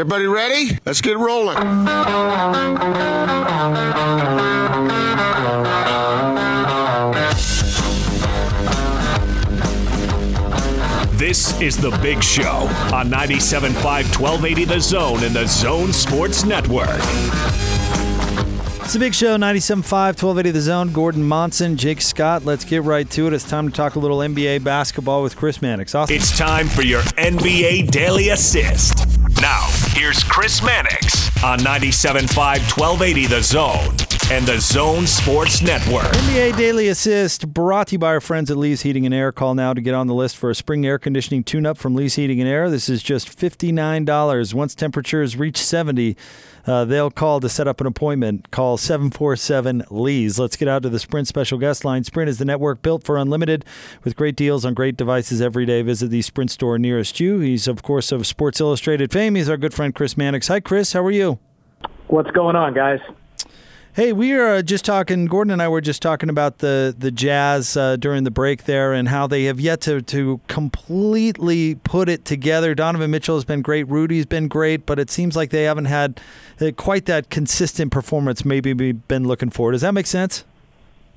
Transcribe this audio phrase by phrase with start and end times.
[0.00, 0.78] Is everybody ready?
[0.86, 1.58] Let's get rolling.
[11.18, 12.46] This is The Big Show
[12.94, 13.74] on 97.5
[14.18, 16.88] 1280 The Zone and The Zone Sports Network.
[18.80, 20.92] It's the Big Show, 97.5, 1280 The Zone.
[20.92, 22.46] Gordon Monson, Jake Scott.
[22.46, 23.34] Let's get right to it.
[23.34, 25.94] It's time to talk a little NBA basketball with Chris Mannix.
[25.94, 26.16] Awesome.
[26.16, 29.09] It's time for your NBA Daily Assist.
[29.40, 33.96] Now, here's Chris Mannix on 97.5 1280 The Zone
[34.30, 36.04] and the Zone Sports Network.
[36.12, 39.32] NBA Daily Assist brought to you by our friends at Lee's Heating and Air.
[39.32, 41.94] Call now to get on the list for a spring air conditioning tune up from
[41.94, 42.68] Lee's Heating and Air.
[42.68, 44.52] This is just $59.
[44.52, 46.18] Once temperatures reach 70,
[46.66, 48.50] uh, they'll call to set up an appointment.
[48.50, 50.38] Call 747 Lee's.
[50.38, 52.04] Let's get out to the Sprint special guest line.
[52.04, 53.64] Sprint is the network built for unlimited
[54.04, 55.82] with great deals on great devices every day.
[55.82, 57.40] Visit the Sprint store nearest you.
[57.40, 59.34] He's, of course, of Sports Illustrated fame.
[59.34, 60.48] He's our good friend Chris Mannix.
[60.48, 60.92] Hi, Chris.
[60.92, 61.38] How are you?
[62.08, 63.00] What's going on, guys?
[63.92, 65.26] Hey, we are uh, just talking.
[65.26, 68.92] Gordon and I were just talking about the the Jazz uh, during the break there,
[68.92, 72.72] and how they have yet to to completely put it together.
[72.76, 73.88] Donovan Mitchell has been great.
[73.88, 76.20] Rudy's been great, but it seems like they haven't had
[76.60, 78.44] uh, quite that consistent performance.
[78.44, 79.72] Maybe we've been looking for.
[79.72, 80.44] Does that make sense?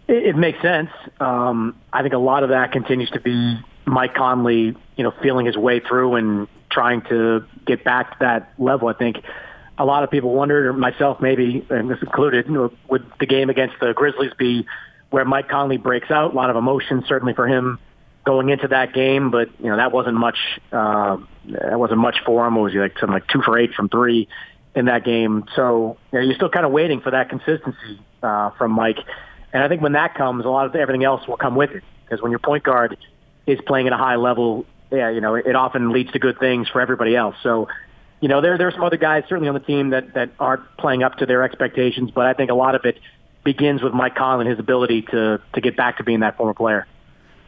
[0.08, 0.90] It, it makes sense.
[1.20, 5.46] Um, I think a lot of that continues to be Mike Conley, you know, feeling
[5.46, 8.88] his way through and trying to get back to that level.
[8.88, 9.18] I think
[9.78, 13.26] a lot of people wondered, or myself maybe, and this included, you know, would the
[13.26, 14.66] game against the Grizzlies be
[15.10, 16.34] where Mike Conley breaks out?
[16.34, 17.80] A lot of emotion certainly for him
[18.26, 20.38] going into that game, but you know that wasn't much.
[20.72, 22.56] Uh, that wasn't much for him.
[22.56, 24.28] It was like something like two for eight from three
[24.76, 25.46] in that game.
[25.56, 29.00] So you know, you're still kind of waiting for that consistency uh, from Mike.
[29.52, 31.84] And I think when that comes, a lot of everything else will come with it.
[32.06, 32.98] Because when your point guard
[33.46, 36.68] is playing at a high level, yeah, you know, it often leads to good things
[36.70, 37.36] for everybody else.
[37.44, 37.68] So
[38.24, 40.64] you know, there there are some other guys certainly on the team that that aren't
[40.78, 42.98] playing up to their expectations, but I think a lot of it
[43.44, 46.54] begins with Mike Conley and his ability to to get back to being that former
[46.54, 46.88] player.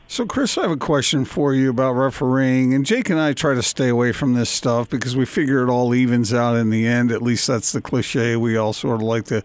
[0.09, 2.73] So, Chris, I have a question for you about refereeing.
[2.73, 5.69] And Jake and I try to stay away from this stuff because we figure it
[5.69, 7.09] all evens out in the end.
[7.09, 9.44] At least that's the cliche we all sort of like to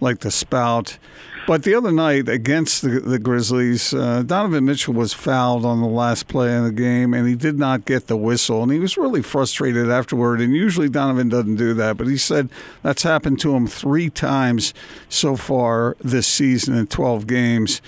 [0.00, 0.98] like to spout.
[1.44, 5.88] But the other night against the, the Grizzlies, uh, Donovan Mitchell was fouled on the
[5.88, 8.62] last play in the game, and he did not get the whistle.
[8.62, 10.40] And he was really frustrated afterward.
[10.40, 12.48] And usually Donovan doesn't do that, but he said
[12.82, 14.72] that's happened to him three times
[15.08, 17.82] so far this season in 12 games.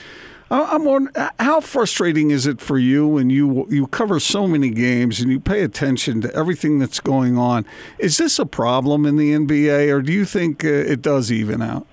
[0.51, 5.19] I'm wondering how frustrating is it for you when you you cover so many games
[5.19, 7.65] and you pay attention to everything that's going on?
[7.99, 11.63] Is this a problem in the NBA, or do you think uh, it does even
[11.63, 11.87] out?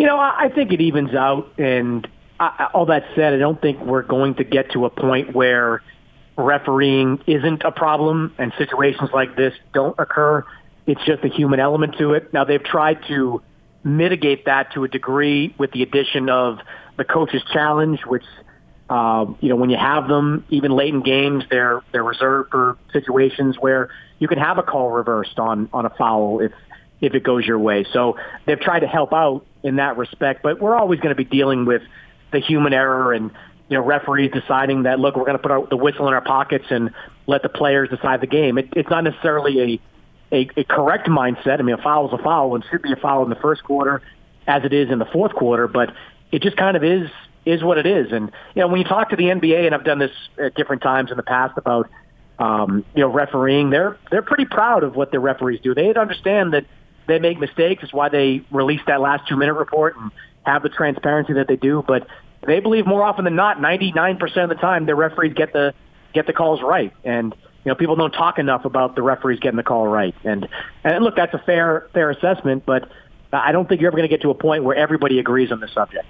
[0.00, 1.52] You know, I think it evens out.
[1.58, 2.08] And
[2.40, 5.82] I, all that said, I don't think we're going to get to a point where
[6.38, 10.46] refereeing isn't a problem and situations like this don't occur.
[10.86, 12.32] It's just a human element to it.
[12.32, 13.42] Now, they've tried to
[13.84, 16.60] mitigate that to a degree with the addition of
[16.96, 18.24] the coach's challenge, which,
[18.88, 22.78] uh, you know, when you have them, even late in games, they're they're reserved for
[22.94, 26.52] situations where you can have a call reversed on on a foul if
[27.02, 27.84] if it goes your way.
[27.92, 28.16] So
[28.46, 31.64] they've tried to help out in that respect, but we're always going to be dealing
[31.66, 31.82] with
[32.32, 33.30] the human error and
[33.68, 36.20] you know referees deciding that look we're going to put our, the whistle in our
[36.20, 36.90] pockets and
[37.26, 38.58] let the players decide the game.
[38.58, 39.80] It, it's not necessarily
[40.32, 41.58] a, a a correct mindset.
[41.58, 43.62] I mean, a foul is a foul and should be a foul in the first
[43.64, 44.02] quarter
[44.46, 45.92] as it is in the fourth quarter, but
[46.32, 47.10] it just kind of is
[47.44, 48.12] is what it is.
[48.12, 50.82] And you know, when you talk to the NBA, and I've done this at different
[50.82, 51.88] times in the past about
[52.38, 55.74] um, you know refereeing, they're they're pretty proud of what their referees do.
[55.74, 56.64] They understand that
[57.06, 57.82] they make mistakes.
[57.82, 60.10] It's why they release that last two minute report and
[60.44, 61.84] have the transparency that they do.
[61.86, 62.06] But
[62.46, 65.74] they believe more often than not, 99% of the time, their referees get the
[66.12, 66.92] get the calls right.
[67.04, 67.34] And
[67.64, 70.14] you know, people don't talk enough about the referees getting the call right.
[70.24, 70.48] And
[70.82, 72.90] and look, that's a fair fair assessment, but
[73.32, 75.60] I don't think you're ever going to get to a point where everybody agrees on
[75.60, 76.06] the subject.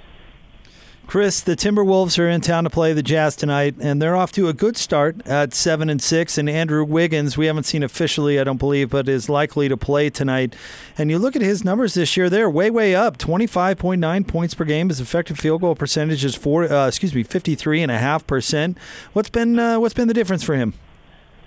[1.11, 4.47] Chris, the Timberwolves are in town to play the Jazz tonight, and they're off to
[4.47, 6.39] a good start at seven and six.
[6.39, 10.09] And Andrew Wiggins, we haven't seen officially, I don't believe, but is likely to play
[10.09, 10.55] tonight.
[10.97, 13.19] And you look at his numbers this year; they're way, way up.
[13.19, 14.89] Twenty-five point nine points per game.
[14.89, 18.79] His effective field goal percentage is four, uh, excuse me, fifty-three and a half percent.
[19.13, 20.75] What's been uh, what's been the difference for him?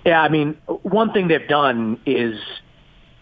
[0.04, 2.38] Yeah, I mean, one thing they've done is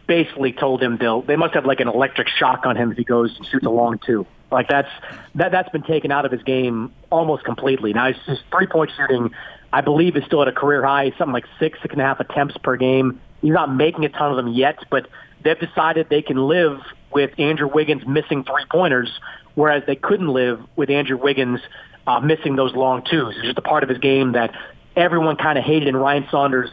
[0.09, 3.05] basically told him they'll they must have like an electric shock on him if he
[3.05, 4.27] goes and shoots a long two.
[4.53, 4.89] Like that's
[5.35, 7.93] that that's been taken out of his game almost completely.
[7.93, 9.31] Now his, his three point shooting,
[9.73, 12.21] I believe, is still at a career high, something like six six and a half
[12.21, 13.21] attempts per game.
[13.41, 15.09] He's not making a ton of them yet, but
[15.43, 16.81] they've decided they can live
[17.13, 19.11] with Andrew Wiggins missing three pointers,
[19.55, 21.61] whereas they couldn't live with Andrew Wiggins
[22.07, 23.35] uh, missing those long twos.
[23.37, 24.55] It's just a part of his game that
[24.97, 26.71] everyone kind of hated, and Ryan Saunders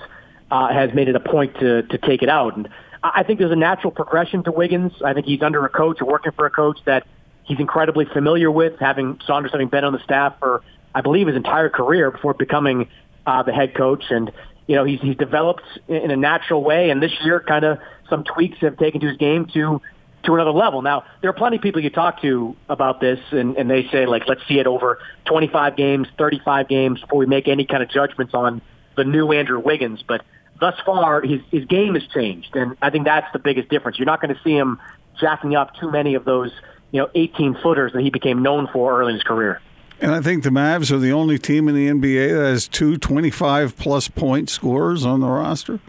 [0.52, 2.56] uh, has made it a point to to take it out.
[2.58, 2.70] And
[3.04, 4.94] I think there's a natural progression to Wiggins.
[5.04, 7.08] I think he's under a coach or working for a coach that
[7.50, 10.64] he's incredibly familiar with, having Saunders having been on the staff for
[10.96, 12.88] I believe his entire career before becoming
[13.26, 14.06] uh, the head coach.
[14.10, 14.32] And
[14.68, 16.90] you know he's he's developed in a natural way.
[16.92, 17.80] And this year, kind of
[18.10, 19.82] some tweaks have taken to his game to
[20.24, 20.82] to another level.
[20.82, 24.06] Now, there are plenty of people you talk to about this, and, and they say,
[24.06, 27.90] like, let's see it over 25 games, 35 games before we make any kind of
[27.90, 28.62] judgments on
[28.98, 30.04] the new Andrew Wiggins.
[30.06, 30.26] But
[30.60, 33.98] thus far, his, his game has changed, and I think that's the biggest difference.
[33.98, 34.80] You're not going to see him
[35.20, 36.52] jacking up too many of those,
[36.92, 39.62] you know, 18 footers that he became known for early in his career.
[40.02, 42.98] And I think the Mavs are the only team in the NBA that has two
[42.98, 45.80] 25 plus point scorers on the roster.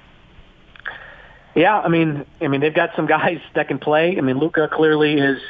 [1.54, 4.16] Yeah, I mean, I mean they've got some guys that can play.
[4.16, 5.40] I mean, Luka clearly is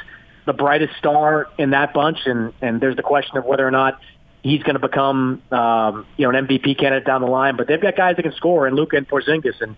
[0.45, 3.99] the brightest star in that bunch, and and there's the question of whether or not
[4.43, 7.55] he's going to become um, you know an MVP candidate down the line.
[7.55, 9.75] But they've got guys that can score, and Luka and Porzingis, and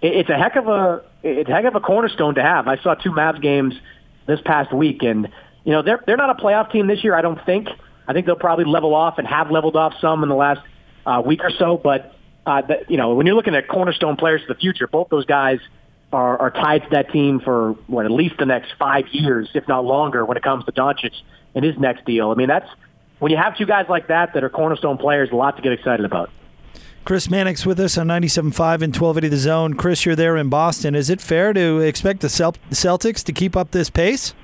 [0.00, 2.66] it, it's a heck of a it's a heck of a cornerstone to have.
[2.68, 3.74] I saw two Mavs games
[4.30, 5.28] this past week, and
[5.64, 7.14] you know they're they're not a playoff team this year.
[7.14, 7.68] I don't think.
[8.08, 10.60] I think they'll probably level off and have leveled off some in the last
[11.06, 12.14] uh, week or so, but
[12.46, 15.26] uh, that, you know, when you're looking at cornerstone players for the future, both those
[15.26, 15.60] guys
[16.12, 19.68] are, are tied to that team for what at least the next five years, if
[19.68, 21.12] not longer, when it comes to Doncic
[21.54, 22.30] and his next deal.
[22.30, 22.68] I mean, that's
[23.18, 25.72] when you have two guys like that that are cornerstone players, a lot to get
[25.72, 26.30] excited about.
[27.04, 29.74] Chris Mannix with us on 97.5 and 1280 The Zone.
[29.74, 30.94] Chris, you're there in Boston.
[30.94, 34.34] Is it fair to expect the Celtics to keep up this pace?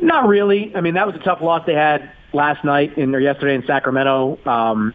[0.00, 0.74] Not really.
[0.74, 3.66] I mean, that was a tough loss they had last night in or yesterday in
[3.66, 4.38] Sacramento.
[4.46, 4.94] Um,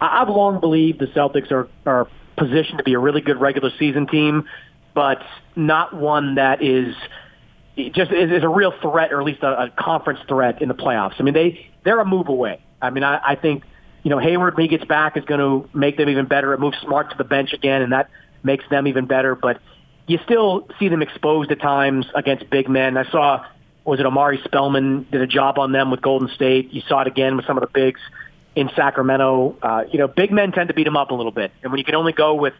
[0.00, 4.06] I've long believed the Celtics are, are positioned to be a really good regular season
[4.06, 4.48] team,
[4.94, 5.22] but
[5.56, 6.94] not one that is
[7.92, 10.74] just is, is a real threat, or at least a, a conference threat in the
[10.74, 11.14] playoffs.
[11.18, 12.60] I mean, they they're a move away.
[12.82, 13.64] I mean, I, I think
[14.02, 16.52] you know Hayward when he gets back is going to make them even better.
[16.52, 18.10] It moves Smart to the bench again, and that
[18.42, 19.34] makes them even better.
[19.34, 19.60] But
[20.06, 22.96] you still see them exposed at times against big men.
[22.96, 23.44] I saw
[23.84, 26.72] was it Omari Spellman did a job on them with Golden State.
[26.72, 28.00] You saw it again with some of the bigs
[28.54, 29.56] in Sacramento.
[29.62, 31.78] Uh, you know, big men tend to beat them up a little bit, and when
[31.78, 32.54] you can only go with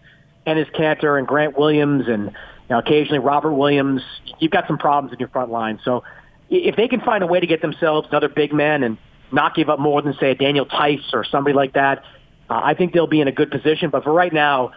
[0.47, 2.25] Enes Kanter and Grant Williams and
[2.71, 4.03] you know, occasionally Robert Williams,
[4.39, 5.81] you've got some problems in your front line.
[5.85, 6.05] So
[6.49, 8.97] if they can find a way to get themselves another big man and
[9.33, 12.05] not give up more than say a Daniel Theis or somebody like that,
[12.49, 13.91] uh, I think they'll be in a good position.
[13.91, 14.73] But for right now,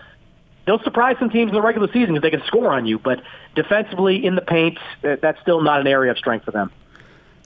[0.65, 2.99] they'll surprise some teams in the regular season if they can score on you.
[2.99, 3.21] But
[3.55, 6.71] defensively in the paint, that's still not an area of strength for them.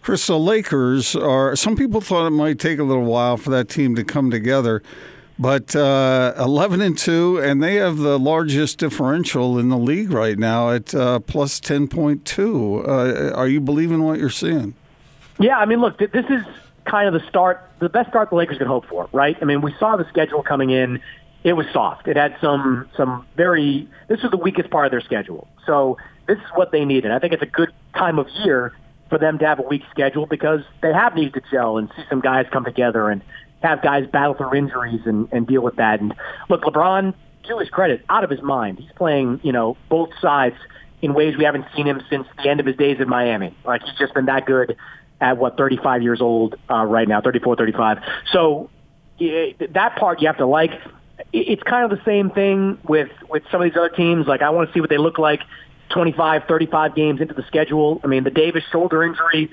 [0.01, 1.56] Chris, the Lakers are.
[1.56, 4.81] Some people thought it might take a little while for that team to come together,
[5.38, 10.39] but uh, 11 and two, and they have the largest differential in the league right
[10.39, 12.88] now at uh, plus 10.2.
[12.88, 14.75] Uh, are you believing what you're seeing?
[15.39, 16.45] Yeah, I mean, look, this is
[16.89, 19.38] kind of the start, the best start the Lakers could hope for, right?
[19.42, 21.00] I mean, we saw the schedule coming in.
[21.44, 22.07] It was soft.
[22.07, 23.88] It had some some very.
[24.07, 25.48] This was the weakest part of their schedule.
[25.66, 25.98] So
[26.28, 27.12] this is what they needed.
[27.12, 28.74] I think it's a good time of year
[29.10, 32.04] for them to have a weak schedule because they have needed to gel and see
[32.10, 33.22] some guys come together and
[33.62, 36.01] have guys battle through injuries and, and deal with that.
[36.01, 36.13] And
[36.50, 37.13] look, LeBron,
[37.48, 38.80] to his credit, out of his mind.
[38.80, 40.56] He's playing, you know, both sides
[41.01, 43.56] in ways we haven't seen him since the end of his days in Miami.
[43.63, 44.75] Like he's just been that good
[45.19, 47.98] at what 35 years old uh, right now, 34, 35.
[48.31, 48.69] So
[49.19, 50.72] it, that part you have to like.
[51.34, 54.28] It's kind of the same thing with with some of these other teams.
[54.28, 55.42] Like I want to see what they look like
[55.90, 58.00] 25, 35 games into the schedule.
[58.03, 59.51] I mean, the Davis shoulder injury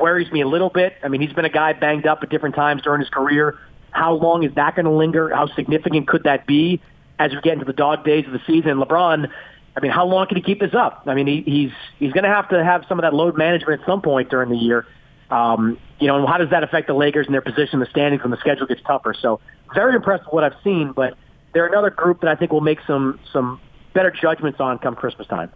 [0.00, 0.94] worries me a little bit.
[1.02, 3.58] I mean, he's been a guy banged up at different times during his career.
[3.90, 5.30] How long is that going to linger?
[5.34, 6.80] How significant could that be
[7.18, 8.78] as we get into the dog days of the season?
[8.78, 9.28] LeBron,
[9.76, 11.02] I mean, how long can he keep this up?
[11.06, 13.80] I mean, he, he's he's going to have to have some of that load management
[13.80, 14.86] at some point during the year.
[15.30, 17.90] Um, you know, and how does that affect the Lakers and their position in the
[17.90, 19.14] standings when the schedule gets tougher?
[19.14, 19.40] So,
[19.74, 21.16] very impressed with what I've seen, but
[21.52, 23.60] they're another group that I think will make some some
[23.94, 25.50] better judgments on come Christmas time.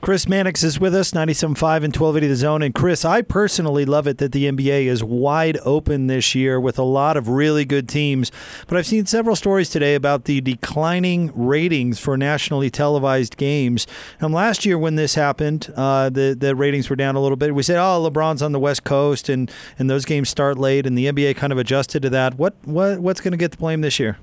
[0.00, 2.62] Chris Mannix is with us, 97.5 and 1280 The Zone.
[2.62, 6.78] And Chris, I personally love it that the NBA is wide open this year with
[6.78, 8.32] a lot of really good teams.
[8.66, 13.86] But I've seen several stories today about the declining ratings for nationally televised games.
[14.20, 17.54] And last year when this happened, uh, the, the ratings were down a little bit.
[17.54, 20.96] We said, oh, LeBron's on the West Coast and, and those games start late, and
[20.96, 22.38] the NBA kind of adjusted to that.
[22.38, 24.16] What, what What's going to get the blame this year?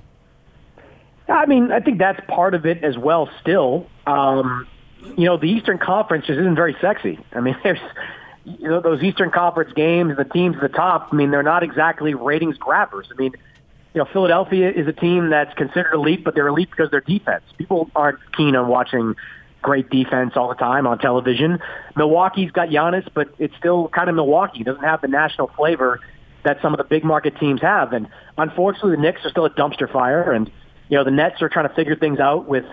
[1.28, 3.86] I mean, I think that's part of it as well still.
[4.06, 4.66] Um,
[5.16, 7.18] you know, the Eastern Conference just isn't very sexy.
[7.32, 7.80] I mean, there's
[8.44, 11.08] you know those Eastern Conference games, the teams at the top.
[11.12, 13.08] I mean, they're not exactly ratings grabbers.
[13.10, 13.32] I mean,
[13.94, 17.00] you know, Philadelphia is a team that's considered elite, but they're elite because of their
[17.00, 17.42] defense.
[17.56, 19.14] People aren't keen on watching
[19.60, 21.58] great defense all the time on television.
[21.96, 24.60] Milwaukee's got Giannis, but it's still kind of Milwaukee.
[24.60, 26.00] It doesn't have the national flavor
[26.44, 27.92] that some of the big market teams have.
[27.92, 30.32] And unfortunately, the Knicks are still a dumpster fire.
[30.32, 30.50] And
[30.88, 32.64] you know, the Nets are trying to figure things out with,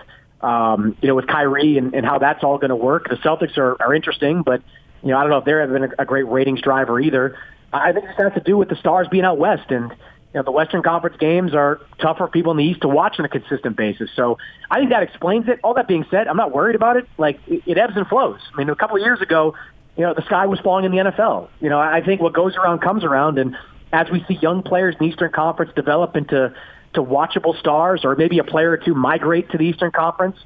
[0.46, 3.08] um, you know, with Kyrie and, and how that's all going to work.
[3.08, 4.62] The Celtics are, are interesting, but,
[5.02, 7.36] you know, I don't know if they're having a, a great ratings driver either.
[7.72, 10.44] I think this has to do with the Stars being out west and, you know,
[10.44, 13.28] the Western Conference games are tough for people in the East to watch on a
[13.28, 14.08] consistent basis.
[14.14, 14.38] So
[14.70, 15.58] I think that explains it.
[15.64, 17.08] All that being said, I'm not worried about it.
[17.18, 18.38] Like, it, it ebbs and flows.
[18.54, 19.56] I mean, a couple of years ago,
[19.96, 21.48] you know, the sky was falling in the NFL.
[21.60, 23.56] You know, I think what goes around comes around, and
[23.92, 26.54] as we see young players in the Eastern Conference develop into
[26.96, 30.36] to watchable stars, or maybe a player or two migrate to the Eastern Conference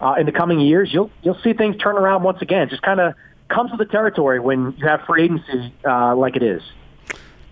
[0.00, 2.68] uh, in the coming years, you'll you'll see things turn around once again.
[2.68, 3.14] Just kind of
[3.48, 6.62] comes with the territory when you have free agency uh, like it is.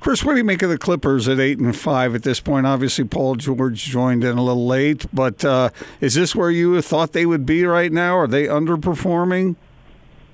[0.01, 2.67] Chris, what do you make of the Clippers at eight and five at this point?
[2.67, 5.71] Obviously, Paul George joined in a little late, but uh,
[6.01, 8.17] is this where you thought they would be right now?
[8.19, 9.57] Are they underperforming?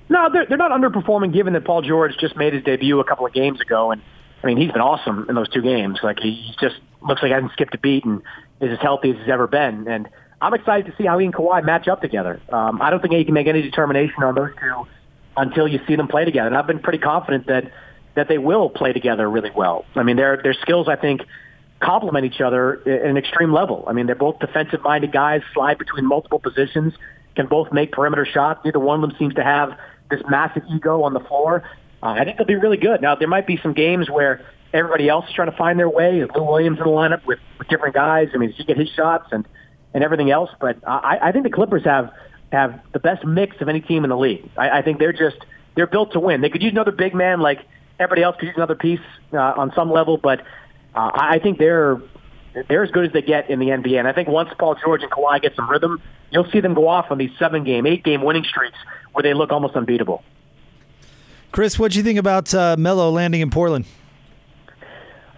[0.09, 3.25] No, they're, they're not underperforming given that Paul George just made his debut a couple
[3.25, 3.91] of games ago.
[3.91, 4.01] And,
[4.43, 5.99] I mean, he's been awesome in those two games.
[6.03, 8.21] Like, he just looks like hasn't skipped a beat and
[8.59, 9.87] is as healthy as he's ever been.
[9.87, 10.07] And
[10.41, 12.41] I'm excited to see how he and Kawhi match up together.
[12.49, 14.87] Um, I don't think he can make any determination on those two
[15.37, 16.47] until you see them play together.
[16.47, 17.71] And I've been pretty confident that
[18.13, 19.85] that they will play together really well.
[19.95, 21.21] I mean, their their skills, I think,
[21.79, 23.85] complement each other at an extreme level.
[23.87, 26.93] I mean, they're both defensive-minded guys, slide between multiple positions,
[27.35, 28.59] can both make perimeter shots.
[28.65, 29.77] Neither one of them seems to have
[30.09, 31.63] this massive ego on the floor.
[32.03, 33.01] Uh, I think they'll be really good.
[33.01, 36.23] Now, there might be some games where everybody else is trying to find their way.
[36.23, 38.29] Lou Williams in the lineup with, with different guys.
[38.33, 39.47] I mean, he get his shots and
[39.93, 40.49] and everything else.
[40.59, 42.11] But I, I think the Clippers have
[42.51, 44.49] have the best mix of any team in the league.
[44.57, 45.37] I, I think they're just
[45.75, 46.41] they're built to win.
[46.41, 47.59] They could use another big man like
[47.99, 48.99] everybody else could use another piece
[49.33, 50.41] uh, on some level, but
[50.95, 52.01] uh, I think they're
[52.67, 53.97] they're as good as they get in the NBA.
[53.97, 56.01] And I think once Paul George and Kawhi get some rhythm,
[56.31, 58.77] you'll see them go off on these seven game, eight game winning streaks
[59.13, 60.23] where they look almost unbeatable.
[61.51, 63.85] Chris, what do you think about uh, Melo landing in Portland?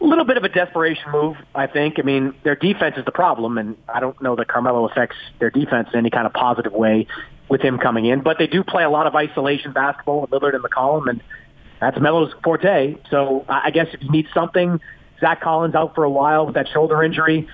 [0.04, 1.98] A little bit of a desperation move, I think.
[1.98, 5.50] I mean, their defense is the problem, and I don't know that Carmelo affects their
[5.50, 7.08] defense in any kind of positive way
[7.48, 8.22] with him coming in.
[8.22, 11.24] But they do play a lot of isolation basketball with Lillard McCollum, and
[11.80, 12.98] that's Melo's forte.
[13.10, 14.82] So I guess if you need something,
[15.22, 17.48] Zach Collins out for a while with that shoulder injury.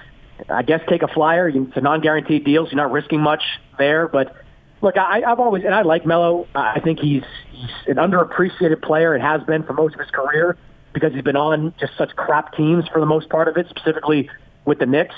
[0.49, 1.49] I guess take a flyer.
[1.49, 3.43] It's a non-guaranteed deal, so you're not risking much
[3.77, 4.07] there.
[4.07, 4.35] But
[4.81, 6.47] look, I, I've always and I like Melo.
[6.55, 9.15] I think he's he's an underappreciated player.
[9.15, 10.57] It has been for most of his career
[10.93, 14.29] because he's been on just such crap teams for the most part of it, specifically
[14.65, 15.15] with the Knicks.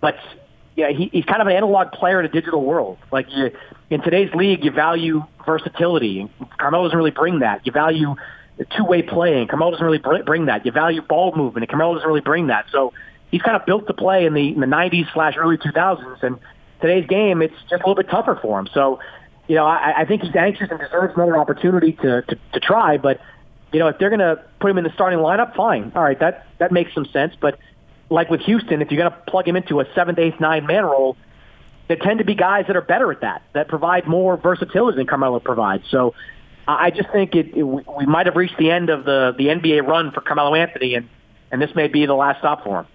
[0.00, 0.16] But
[0.76, 2.98] yeah, he, he's kind of an analog player in a digital world.
[3.10, 3.50] Like you,
[3.90, 6.30] in today's league, you value versatility.
[6.58, 7.66] Carmelo doesn't really bring that.
[7.66, 8.14] You value
[8.76, 9.48] two-way playing.
[9.48, 10.64] Carmelo doesn't really bring that.
[10.64, 12.66] You value ball movement, and Carmelo doesn't really bring that.
[12.72, 12.92] So
[13.30, 16.38] he's kind of built to play in the in the 90s slash early 2000s, and
[16.80, 18.68] today's game it's just a little bit tougher for him.
[18.72, 19.00] So,
[19.46, 22.98] you know, I, I think he's anxious and deserves another opportunity to to, to try.
[22.98, 23.20] But
[23.72, 25.92] you know, if they're going to put him in the starting lineup, fine.
[25.94, 27.34] All right, that that makes some sense.
[27.40, 27.58] But
[28.10, 30.84] like with Houston, if you're going to plug him into a seventh, eighth, nine man
[30.84, 31.16] role,
[31.88, 35.06] there tend to be guys that are better at that, that provide more versatility than
[35.06, 35.84] Carmelo provides.
[35.90, 36.14] So
[36.66, 39.86] I just think it, it, we might have reached the end of the, the NBA
[39.86, 41.08] run for Carmelo Anthony, and,
[41.52, 42.86] and this may be the last stop for him.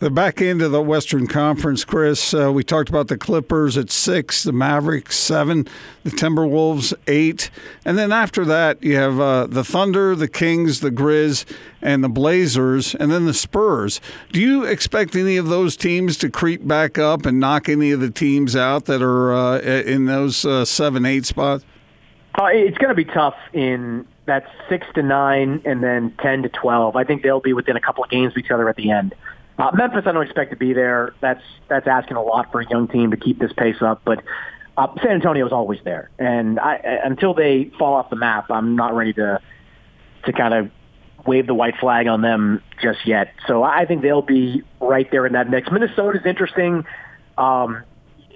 [0.00, 2.32] The back end of the Western Conference, Chris.
[2.32, 5.66] Uh, we talked about the Clippers at six, the Mavericks seven,
[6.04, 7.50] the Timberwolves eight,
[7.84, 11.44] and then after that you have uh, the Thunder, the Kings, the Grizz,
[11.82, 14.00] and the Blazers, and then the Spurs.
[14.30, 17.98] Do you expect any of those teams to creep back up and knock any of
[17.98, 21.64] the teams out that are uh, in those uh, seven, eight spots?
[22.40, 26.48] Uh, it's going to be tough in that six to nine, and then ten to
[26.48, 26.94] twelve.
[26.94, 29.12] I think they'll be within a couple of games of each other at the end.
[29.58, 31.14] Uh, Memphis, I don't expect to be there.
[31.20, 34.02] That's that's asking a lot for a young team to keep this pace up.
[34.04, 34.22] But
[34.76, 38.76] uh, San Antonio is always there, and I, until they fall off the map, I'm
[38.76, 39.40] not ready to
[40.26, 40.70] to kind of
[41.26, 43.32] wave the white flag on them just yet.
[43.46, 45.70] So I think they'll be right there in that mix.
[45.70, 46.84] Minnesota's interesting.
[47.36, 47.82] Um,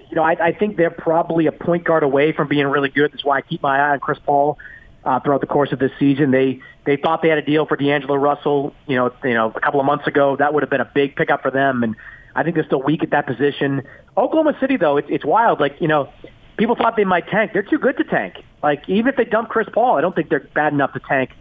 [0.09, 3.11] you know, I, I think they're probably a point guard away from being really good.
[3.13, 4.57] That's why I keep my eye on Chris Paul
[5.05, 6.31] uh, throughout the course of this season.
[6.31, 9.59] They they thought they had a deal for D'Angelo Russell, you know, you know, a
[9.59, 10.35] couple of months ago.
[10.37, 11.95] That would have been a big pickup for them, and
[12.35, 13.83] I think they're still weak at that position.
[14.17, 15.59] Oklahoma City, though, it's it's wild.
[15.59, 16.09] Like you know,
[16.57, 17.51] people thought they might tank.
[17.53, 18.35] They're too good to tank.
[18.61, 21.31] Like even if they dump Chris Paul, I don't think they're bad enough to tank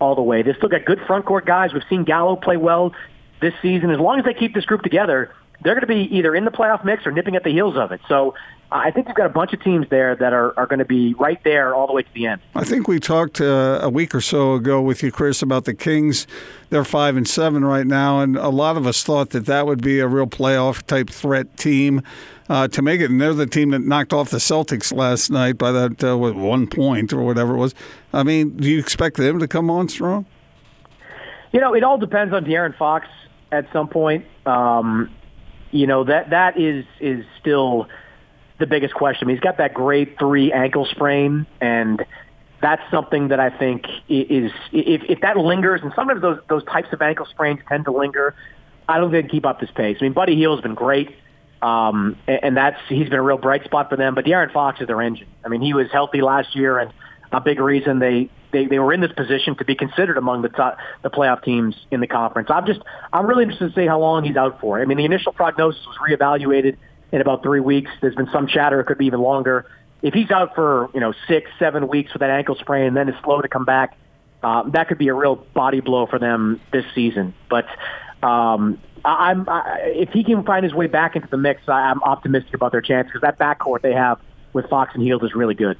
[0.00, 0.42] all the way.
[0.42, 1.72] They still got good front court guys.
[1.72, 2.92] We've seen Gallo play well
[3.40, 3.90] this season.
[3.90, 5.32] As long as they keep this group together,
[5.62, 7.92] they're going to be either in the playoff mix or nipping at the heels of
[7.92, 8.00] it.
[8.08, 8.34] So
[8.70, 11.12] I think you've got a bunch of teams there that are, are going to be
[11.14, 12.40] right there all the way to the end.
[12.54, 15.74] I think we talked uh, a week or so ago with you, Chris, about the
[15.74, 16.26] Kings.
[16.70, 19.82] They're five and seven right now, and a lot of us thought that that would
[19.82, 22.02] be a real playoff type threat team
[22.48, 23.10] uh, to make it.
[23.10, 26.66] And they're the team that knocked off the Celtics last night by that uh, one
[26.66, 27.74] point or whatever it was.
[28.12, 30.24] I mean, do you expect them to come on strong?
[31.52, 33.06] You know, it all depends on De'Aaron Fox
[33.50, 34.24] at some point.
[34.46, 35.10] Um,
[35.72, 37.88] you know that that is is still
[38.60, 39.26] the biggest question.
[39.26, 42.04] I mean, he's got that grade three ankle sprain, and
[42.60, 46.88] that's something that I think is if, if that lingers, and sometimes those those types
[46.92, 48.36] of ankle sprains tend to linger.
[48.88, 49.96] I don't think they can keep up this pace.
[50.00, 51.16] I mean, Buddy Hield's been great,
[51.62, 54.14] um, and that's he's been a real bright spot for them.
[54.14, 55.28] But De'Aaron Fox is their engine.
[55.44, 56.92] I mean, he was healthy last year, and
[57.32, 60.48] a big reason they they, they were in this position to be considered among the
[60.48, 62.48] top, the playoff teams in the conference.
[62.50, 62.80] I'm just
[63.12, 64.80] I'm really interested to see how long he's out for.
[64.80, 66.76] I mean, the initial prognosis was reevaluated
[67.10, 67.90] in about three weeks.
[68.00, 69.66] There's been some chatter it could be even longer.
[70.02, 73.08] If he's out for you know six, seven weeks with that ankle sprain and then
[73.08, 73.96] is slow to come back,
[74.42, 77.34] um, that could be a real body blow for them this season.
[77.48, 77.66] But
[78.22, 81.90] um, I, I'm I, if he can find his way back into the mix, I,
[81.90, 84.20] I'm optimistic about their chance because that backcourt they have
[84.52, 85.78] with Fox and Hield is really good.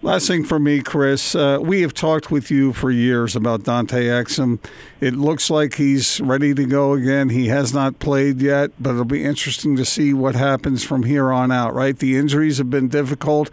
[0.00, 1.34] Last thing for me, Chris.
[1.34, 4.60] Uh, we have talked with you for years about Dante Exum.
[5.00, 7.30] It looks like he's ready to go again.
[7.30, 11.32] He has not played yet, but it'll be interesting to see what happens from here
[11.32, 11.74] on out.
[11.74, 13.50] Right, the injuries have been difficult,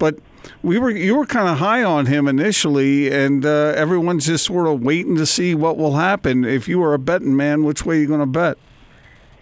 [0.00, 0.18] but
[0.64, 4.66] we were you were kind of high on him initially, and uh, everyone's just sort
[4.66, 6.44] of waiting to see what will happen.
[6.44, 8.58] If you were a betting man, which way are you going to bet?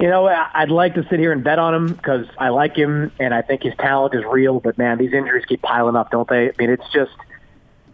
[0.03, 3.13] You know, I'd like to sit here and bet on him because I like him
[3.21, 4.59] and I think his talent is real.
[4.59, 6.49] But man, these injuries keep piling up, don't they?
[6.49, 7.13] I mean, it's just,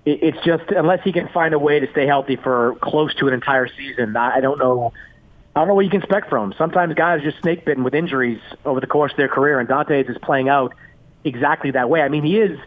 [0.07, 3.35] it's just unless he can find a way to stay healthy for close to an
[3.35, 4.95] entire season, I don't know.
[5.55, 6.55] I don't know what you can expect from him.
[6.57, 10.03] Sometimes guys just snake bitten with injuries over the course of their career, and Dante
[10.03, 10.75] is playing out
[11.25, 12.01] exactly that way.
[12.01, 12.59] I mean, he is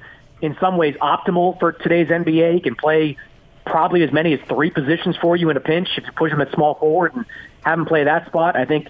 [0.43, 2.53] in some ways optimal for today's NBA.
[2.53, 3.17] He can play
[3.65, 6.41] probably as many as three positions for you in a pinch if you push him
[6.41, 7.25] at small forward and
[7.65, 8.55] have him play that spot.
[8.55, 8.87] I think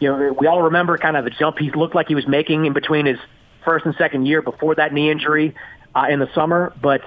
[0.00, 2.66] you know, we all remember kind of the jump he looked like he was making
[2.66, 3.18] in between his
[3.64, 5.54] first and second year before that knee injury
[5.94, 6.72] uh, in the summer.
[6.80, 7.02] But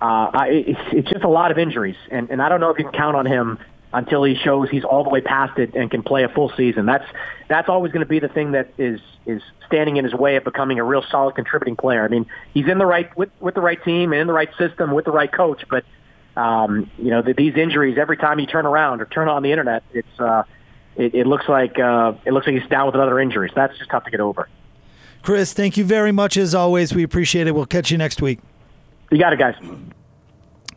[0.00, 2.84] uh, it's, it's just a lot of injuries, and, and I don't know if you
[2.84, 3.58] can count on him
[3.92, 6.86] until he shows he's all the way past it and can play a full season.
[6.86, 7.04] That's
[7.48, 10.44] that's always going to be the thing that is is standing in his way of
[10.44, 12.04] becoming a real solid contributing player.
[12.04, 14.50] I mean, he's in the right with with the right team and in the right
[14.56, 15.84] system with the right coach, but
[16.36, 19.50] um, you know the, these injuries every time you turn around or turn on the
[19.50, 20.44] internet, it's uh,
[21.00, 23.48] it, it looks like uh, it looks like he's down with another injury.
[23.48, 24.48] So that's just tough to get over.
[25.22, 26.94] Chris, thank you very much as always.
[26.94, 27.54] We appreciate it.
[27.54, 28.38] We'll catch you next week.
[29.10, 29.54] You got it, guys.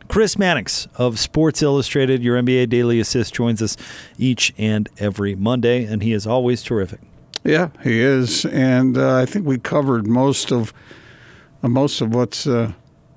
[0.08, 3.76] Chris Mannix of Sports Illustrated, your NBA Daily Assist, joins us
[4.18, 7.00] each and every Monday, and he is always terrific.
[7.42, 10.72] Yeah, he is, and uh, I think we covered most of
[11.62, 12.72] uh, most of what's uh,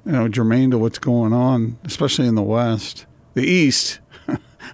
[0.06, 3.06] you know germane to what's going on, especially in the West.
[3.34, 4.00] The East,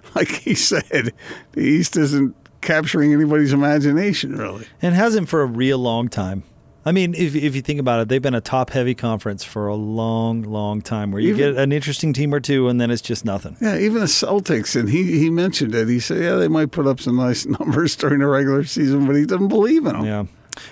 [0.14, 1.12] like he said,
[1.52, 6.44] the East isn't capturing anybody's imagination really, and hasn't for a real long time.
[6.86, 9.68] I mean, if, if you think about it, they've been a top heavy conference for
[9.68, 12.90] a long, long time where you even, get an interesting team or two and then
[12.90, 13.56] it's just nothing.
[13.60, 15.88] Yeah, even the Celtics, and he, he mentioned it.
[15.88, 19.16] He said, yeah, they might put up some nice numbers during the regular season, but
[19.16, 20.04] he doesn't believe in them.
[20.04, 20.24] Yeah.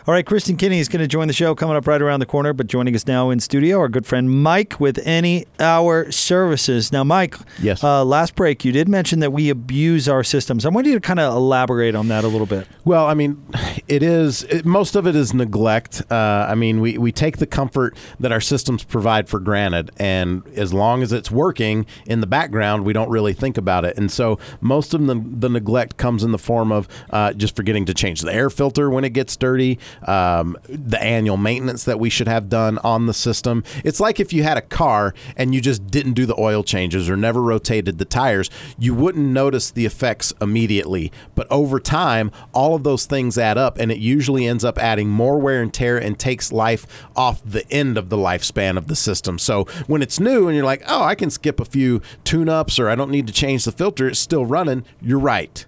[0.05, 2.27] All right, Kristen Kenney is going to join the show coming up right around the
[2.27, 6.91] corner, but joining us now in studio, our good friend Mike with Any Hour Services.
[6.91, 7.85] Now, Mike, yes.
[7.85, 10.67] Uh, last break, you did mention that we abuse our systems.
[10.67, 12.67] I want you to kind of elaborate on that a little bit.
[12.85, 13.47] Well, I mean,
[13.87, 16.03] it is it, most of it is neglect.
[16.11, 20.43] Uh, I mean, we, we take the comfort that our systems provide for granted, and
[20.57, 23.97] as long as it's working in the background, we don't really think about it.
[23.97, 27.85] And so, most of the, the neglect comes in the form of uh, just forgetting
[27.85, 32.11] to change the air filter when it gets dirty um, the annual maintenance that we
[32.11, 33.64] should have done on the system.
[33.85, 37.09] It's like if you had a car and you just didn't do the oil changes
[37.09, 41.12] or never rotated the tires, you wouldn't notice the effects immediately.
[41.35, 45.09] But over time, all of those things add up, and it usually ends up adding
[45.09, 48.96] more wear and tear and takes life off the end of the lifespan of the
[48.96, 49.38] system.
[49.38, 52.78] So when it's new and you're like, oh, I can skip a few tune ups
[52.78, 55.64] or I don't need to change the filter, it's still running, you're right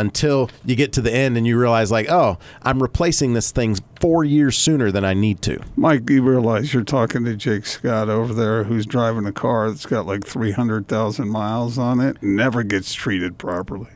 [0.00, 3.76] until you get to the end and you realize like oh i'm replacing this thing
[4.00, 5.60] four years sooner than i need to.
[5.76, 9.86] Mike you realize you're talking to jake scott over there who's driving a car that's
[9.86, 13.90] got like 300000 miles on it never gets treated properly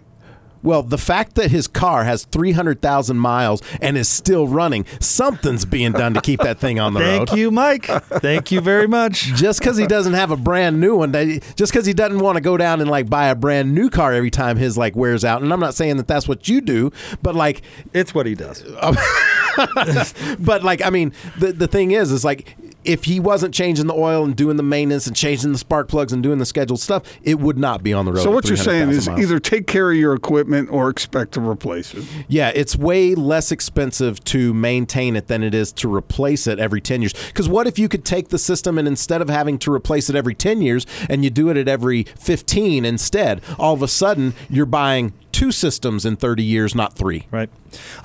[0.64, 5.92] well, the fact that his car has 300,000 miles and is still running, something's being
[5.92, 7.29] done to keep that thing on the Thank road.
[7.29, 7.87] Thank you, Mike.
[7.87, 9.22] Thank you very much.
[9.35, 12.40] Just because he doesn't have a brand new one, just because he doesn't want to
[12.40, 15.42] go down and like buy a brand new car every time his like wears out.
[15.42, 16.90] And I'm not saying that that's what you do,
[17.22, 18.62] but like it's what he does.
[20.38, 23.94] but like, I mean, the the thing is, is like if he wasn't changing the
[23.94, 27.03] oil and doing the maintenance and changing the spark plugs and doing the scheduled stuff,
[27.23, 28.23] it would not be on the road.
[28.23, 29.20] So what you're saying is miles.
[29.20, 32.05] either take care of your equipment or expect to replace it.
[32.29, 36.81] Yeah, it's way less expensive to maintain it than it is to replace it every
[36.81, 37.12] 10 years.
[37.12, 40.16] Because what if you could take the system and instead of having to replace it
[40.16, 44.35] every 10 years and you do it at every 15 instead, all of a sudden
[44.49, 47.27] you're buying two systems in 30 years, not three.
[47.33, 47.51] Right.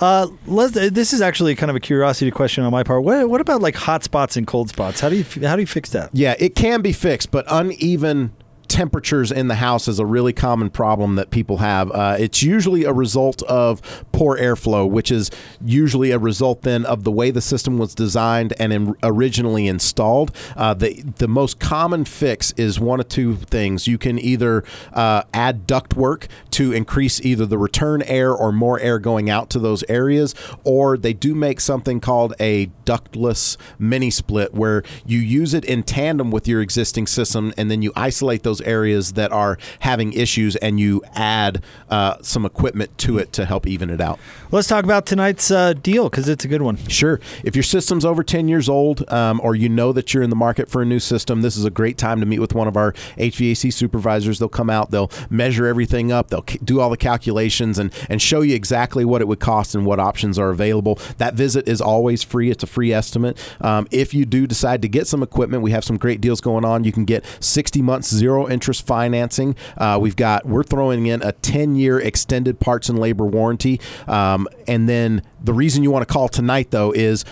[0.01, 3.03] Uh, Les, this is actually kind of a curiosity question on my part.
[3.03, 4.99] What, what about like hot spots and cold spots?
[4.99, 6.09] How do you how do you fix that?
[6.11, 8.33] Yeah, it can be fixed, but uneven
[8.69, 11.91] temperatures in the house is a really common problem that people have.
[11.91, 15.29] Uh, it's usually a result of poor airflow, which is
[15.63, 20.31] usually a result then of the way the system was designed and in, originally installed.
[20.55, 23.87] Uh, the the most common fix is one of two things.
[23.87, 28.99] You can either uh, add ductwork to increase either the return air or more air
[28.99, 34.51] going out to those areas, or they do make something called a ductless mini split
[34.51, 38.61] where you use it in tandem with your existing system and then you isolate those
[38.61, 43.67] areas that are having issues and you add uh, some equipment to it to help
[43.67, 44.19] even it out.
[44.49, 46.77] Let's talk about tonight's uh, deal because it's a good one.
[46.87, 47.19] Sure.
[47.43, 50.35] If your system's over 10 years old um, or you know that you're in the
[50.35, 52.75] market for a new system, this is a great time to meet with one of
[52.75, 54.39] our HVAC supervisors.
[54.39, 58.41] They'll come out, they'll measure everything up, they'll do all the calculations and, and show
[58.41, 60.97] you exactly what it would cost and what options are available.
[61.19, 62.49] That visit is always free.
[62.49, 63.37] It's a free estimate.
[63.61, 66.65] Um, if you do decide to get some equipment, we have some great deals going
[66.65, 66.83] on.
[66.83, 69.55] You can get 60 months zero interest financing.
[69.77, 73.79] Uh, we've got we're throwing in a 10 year extended parts and labor warranty.
[74.07, 77.25] Um, and then the reason you want to call tonight though is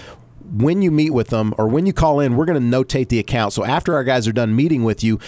[0.52, 3.20] when you meet with them or when you call in, we're going to notate the
[3.20, 3.54] account.
[3.54, 5.20] So after our guys are done meeting with you,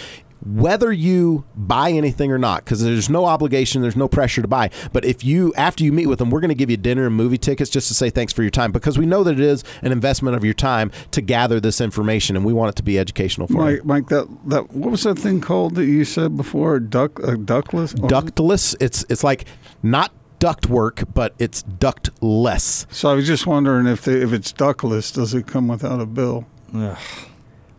[0.44, 4.70] whether you buy anything or not, because there's no obligation, there's no pressure to buy.
[4.92, 7.14] But if you, after you meet with them, we're going to give you dinner and
[7.14, 9.62] movie tickets just to say thanks for your time, because we know that it is
[9.82, 12.98] an investment of your time to gather this information, and we want it to be
[12.98, 13.82] educational for Mike, you.
[13.84, 16.80] Mike, that that what was that thing called that you said before?
[16.80, 17.94] Duck, uh, ductless.
[17.94, 19.44] Or- Ductless, it's it's like
[19.82, 22.86] not duct work, but it's ductless.
[22.90, 26.06] So I was just wondering if they, if it's ductless, does it come without a
[26.06, 26.46] bill?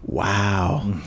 [0.03, 0.99] Wow.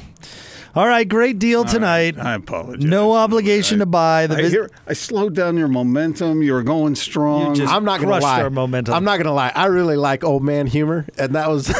[0.76, 2.18] All right, great deal tonight.
[2.18, 2.84] I apologize.
[2.84, 4.26] No obligation to buy.
[4.26, 6.42] The I, vis- hear, I slowed down your momentum.
[6.42, 7.50] You were going strong.
[7.50, 8.42] You just- I'm not gonna crushed lie.
[8.42, 8.92] our momentum.
[8.92, 9.52] I'm not gonna lie.
[9.54, 11.72] I really like old man humor, and that was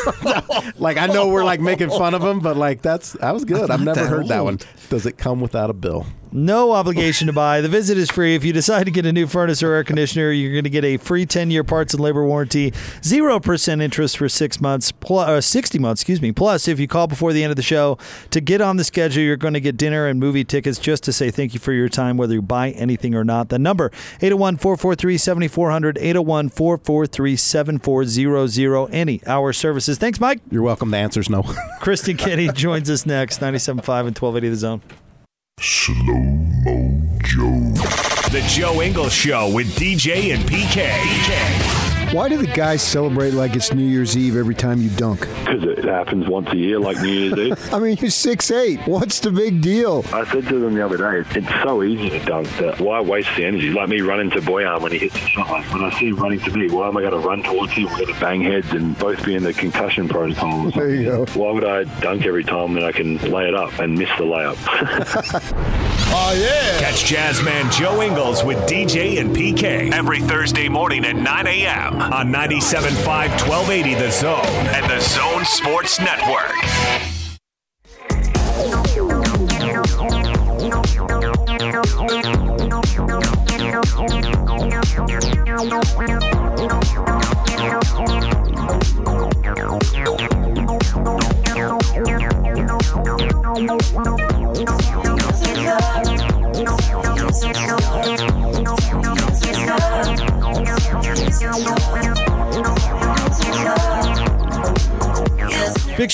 [0.78, 3.68] like I know we're like making fun of him, but like that's that was good.
[3.70, 4.44] I've never that heard that old.
[4.46, 4.59] one.
[4.90, 6.07] Does it come without a bill?
[6.37, 7.61] No obligation to buy.
[7.61, 8.35] The visit is free.
[8.35, 10.85] If you decide to get a new furnace or air conditioner, you're going to get
[10.85, 15.79] a free 10-year parts and labor warranty, 0% interest for 6 months, plus, uh, 60
[15.79, 16.33] months, excuse me.
[16.33, 17.99] Plus, if you call before the end of the show
[18.31, 21.12] to get on the schedule, you're going to get dinner and movie tickets just to
[21.12, 23.49] say thank you for your time whether you buy anything or not.
[23.49, 29.99] The number 801-443-7400, 801-443-7400 any hour services.
[29.99, 30.40] Thanks, Mike.
[30.51, 30.90] You're welcome.
[30.90, 31.44] The answer's no.
[31.81, 33.79] Kristen Kenney joins us next 97.5 and
[34.18, 34.83] 1280 The Zone.
[35.61, 35.95] Slow
[36.64, 37.73] Mo Joe.
[38.31, 41.84] The Joe Ingles Show with DJ and PK.
[42.14, 45.22] Why do the guys celebrate like it's New Year's Eve every time you dunk?
[45.22, 47.59] Because it happens once a year, like New Year's Eve.
[47.74, 48.79] I mean, you're six eight.
[48.87, 50.05] What's the big deal?
[50.12, 53.31] I said to them the other day, it's so easy to dunk that why waste
[53.35, 53.70] the energy?
[53.70, 55.50] Like me running to Bojan when he hits the shot.
[55.50, 57.72] Like when I see him running to me, why am I going to run towards
[57.72, 57.87] him?
[57.87, 60.68] We're going to bang heads and both be in the concussion protocol.
[60.68, 61.24] or There you go.
[61.35, 64.24] Why would I dunk every time that I can lay it up and miss the
[64.24, 65.74] layup?
[66.16, 72.04] Oh, Catch Jazzman Joe Ingles with DJ and PK every Thursday morning at 9 a.m.
[72.12, 73.07] on 97.5
[73.49, 76.55] 1280 The Zone and The Zone Sports Network.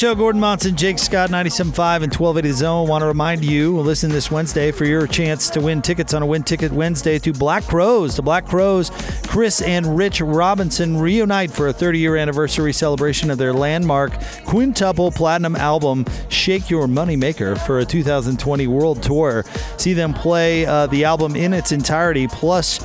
[0.00, 2.88] Show, Gordon Monson, Jake Scott, 97.5 and 1280 Zone.
[2.88, 6.26] Want to remind you, listen this Wednesday for your chance to win tickets on a
[6.26, 8.16] Win Ticket Wednesday to Black Crowes.
[8.16, 8.90] The Black Crowes,
[9.26, 14.12] Chris and Rich Robinson reunite for a 30 year anniversary celebration of their landmark
[14.46, 19.44] quintuple platinum album, Shake Your Money Maker, for a 2020 world tour.
[19.76, 22.80] See them play uh, the album in its entirety, plus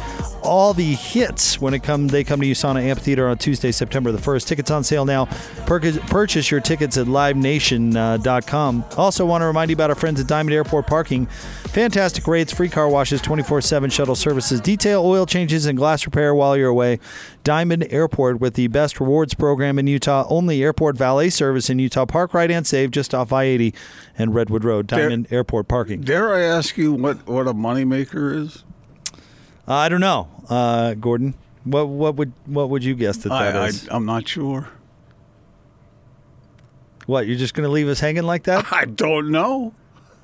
[0.45, 4.19] all the hits when it come they come to USANA Amphitheater on Tuesday, September the
[4.19, 4.47] 1st.
[4.47, 5.25] Tickets on sale now.
[5.65, 8.85] Purchase your tickets at livenation.com.
[8.97, 11.25] Also want to remind you about our friends at Diamond Airport Parking.
[11.25, 16.55] Fantastic rates, free car washes, 24/7 shuttle services, detail oil changes and glass repair while
[16.55, 16.99] you're away.
[17.43, 22.05] Diamond Airport with the best rewards program in Utah, only airport valet service in Utah.
[22.05, 23.73] Park right and save just off I-80
[24.17, 24.87] and Redwood Road.
[24.87, 26.01] Diamond Airport Parking.
[26.01, 28.63] Dare I ask you what what a moneymaker is?
[29.67, 31.33] Uh, I don't know, uh, Gordon.
[31.63, 33.89] What what would what would you guess that that I, is?
[33.89, 34.69] I, I'm not sure.
[37.05, 38.65] What you're just going to leave us hanging like that?
[38.71, 39.73] I don't know.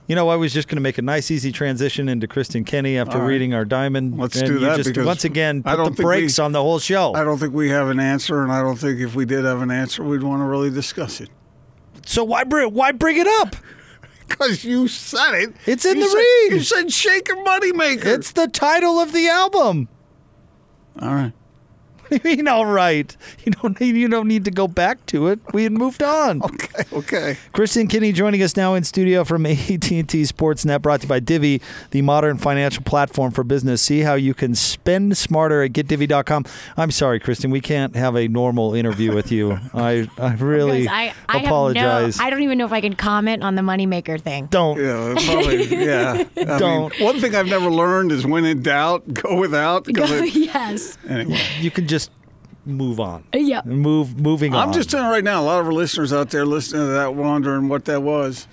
[0.08, 2.98] You know, I was just going to make a nice, easy transition into Kristen Kenney
[2.98, 3.26] after right.
[3.28, 4.18] reading our diamond.
[4.18, 6.52] Let's and do you that Just because once again, I put the brakes we- on
[6.52, 7.14] the whole show.
[7.14, 9.62] I don't think we have an answer, and I don't think if we did have
[9.62, 11.30] an answer, we'd want to really discuss it.
[12.06, 13.56] So why bring why bring it up?
[14.28, 15.54] Because you said it.
[15.66, 16.52] It's in You the said- read.
[16.54, 19.90] You said "Shaker Moneymaker." It's the title of the album.
[21.02, 21.34] all right.
[22.12, 23.16] What do you mean, all right?
[23.46, 25.40] You don't need, you don't need to go back to it.
[25.54, 26.42] We had moved on.
[26.52, 26.84] Okay.
[26.94, 27.38] Okay.
[27.54, 31.62] Kristen Kenney joining us now in studio from AT&T Sportsnet, brought to you by Divvy,
[31.92, 33.82] the modern financial platform for business.
[33.82, 36.46] See how you can spend smarter at getdivvy.com.
[36.78, 39.58] I'm sorry, Kristen, we can't have a normal interview with you.
[39.74, 42.18] I I really I, I apologize.
[42.20, 44.48] No, I don't even know if I can comment on the moneymaker thing.
[44.48, 44.80] don't.
[44.80, 45.16] Yeah.
[45.26, 45.66] Probably.
[45.66, 46.24] Yeah.
[46.38, 46.98] I Don't.
[47.00, 49.86] one thing I've never learned is when in doubt, go without.
[49.86, 50.98] 'cause it- yes.
[51.08, 51.40] anyway.
[51.60, 52.01] You can just
[52.66, 53.24] move on.
[53.34, 53.62] Uh, yeah.
[53.66, 54.68] Move moving on.
[54.68, 56.92] I'm just telling you right now, a lot of our listeners out there listening to
[56.94, 58.48] that wondering what that was.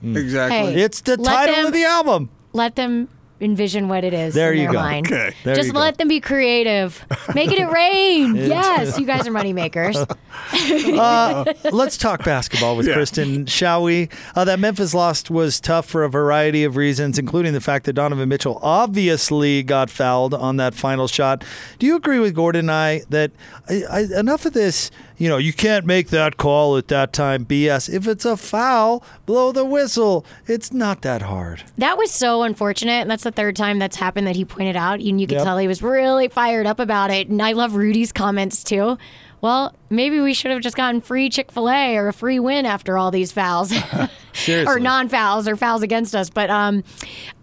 [0.00, 0.16] Hmm.
[0.16, 0.74] Exactly.
[0.74, 0.82] Hey.
[0.82, 2.30] It's the title them- of the album.
[2.52, 3.08] Let them
[3.40, 4.78] envision what it is There in you their go.
[4.80, 5.06] mind.
[5.06, 5.34] Okay.
[5.44, 5.78] There Just you go.
[5.80, 7.04] let them be creative.
[7.34, 8.34] Making it rain.
[8.36, 9.96] yes, you guys are money makers.
[10.52, 12.94] Let's talk basketball with Yeah.
[12.94, 14.08] Kristen, shall we?
[14.34, 17.92] Uh, that Memphis loss was tough for a variety of reasons, including the fact that
[17.94, 21.44] Donovan Mitchell obviously got fouled on that final shot.
[21.78, 23.30] Do you agree with Gordon and I that
[23.68, 24.90] I, I, enough of this?
[25.16, 27.44] You know, you can't make that call at that time.
[27.44, 27.92] BS.
[27.92, 30.24] If it's a foul, blow the whistle.
[30.46, 31.64] It's not that hard.
[31.76, 35.00] That was so unfortunate, and that's the third time that's happened that he pointed out.
[35.00, 35.44] And you could Yep.
[35.44, 37.28] tell he was really fired up about it.
[37.28, 38.96] And I love Rudy's comments too.
[39.40, 42.66] Well, maybe we should have just gotten free Chick Fil A or a free win
[42.66, 43.72] after all these fouls,
[44.32, 44.72] Seriously.
[44.74, 46.30] or non-fouls or fouls against us.
[46.30, 46.84] But um,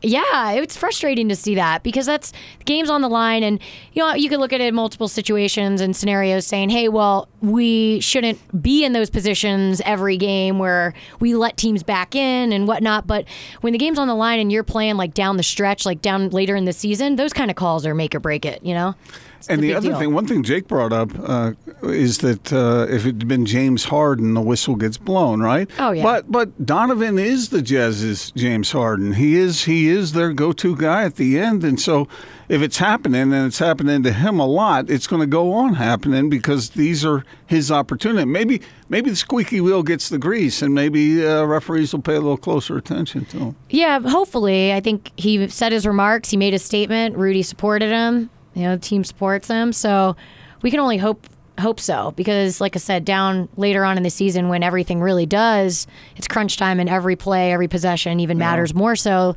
[0.02, 3.60] yeah, it's frustrating to see that because that's the game's on the line, and
[3.94, 7.28] you know you can look at it in multiple situations and scenarios, saying, "Hey, well,
[7.42, 12.68] we shouldn't be in those positions every game where we let teams back in and
[12.68, 13.26] whatnot." But
[13.62, 16.30] when the game's on the line and you're playing like down the stretch, like down
[16.30, 18.64] later in the season, those kind of calls are make or break it.
[18.64, 18.96] You know.
[19.38, 20.00] It's And the big other deal.
[20.00, 21.52] thing, one thing Jake brought up uh,
[21.84, 25.70] is that uh, if it'd been James Harden, the whistle gets blown, right?
[25.78, 26.04] Oh, yeah.
[26.04, 29.14] But but Donovan is the Jazz's James Harden.
[29.14, 32.08] He is he is their go-to guy at the end, and so
[32.48, 35.74] if it's happening and it's happening to him a lot, it's going to go on
[35.74, 38.26] happening because these are his opportunity.
[38.26, 42.22] Maybe maybe the squeaky wheel gets the grease, and maybe uh, referees will pay a
[42.22, 43.56] little closer attention to him.
[43.72, 44.72] Yeah, hopefully.
[44.72, 46.30] I think he said his remarks.
[46.30, 47.18] He made a statement.
[47.18, 48.30] Rudy supported him.
[48.54, 49.74] You know, the team supports him.
[49.74, 50.16] So
[50.62, 51.26] we can only hope
[51.60, 55.26] hope so because, like I said, down later on in the season when everything really
[55.26, 58.96] does, it's crunch time and every play, every possession even matters more.
[58.96, 59.36] So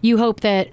[0.00, 0.68] you hope that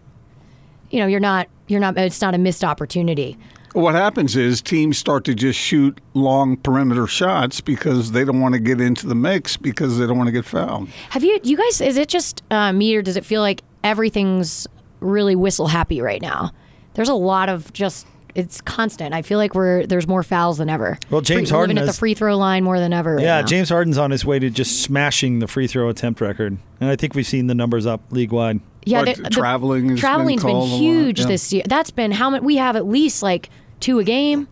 [0.89, 3.37] you know you're not you're not it's not a missed opportunity.
[3.73, 8.53] What happens is teams start to just shoot long perimeter shots because they don't want
[8.53, 10.89] to get into the mix because they don't want to get fouled.
[11.11, 11.79] Have you you guys?
[11.79, 14.67] Is it just uh, me or does it feel like everything's
[14.99, 16.51] really whistle happy right now?
[16.95, 18.05] There's a lot of just.
[18.35, 19.13] It's constant.
[19.13, 20.97] I feel like we're there's more fouls than ever.
[21.09, 23.19] Well, James Free- Harden living at the free throw line more than ever.
[23.19, 23.47] Yeah, now.
[23.47, 26.95] James Harden's on his way to just smashing the free throw attempt record, and I
[26.95, 28.61] think we've seen the numbers up league wide.
[28.85, 31.27] Yeah, But the- the- traveling has been traveling's been, called huge yeah.
[31.27, 31.63] this year.
[31.67, 32.45] That's been how many?
[32.45, 34.47] We have at least like two a game,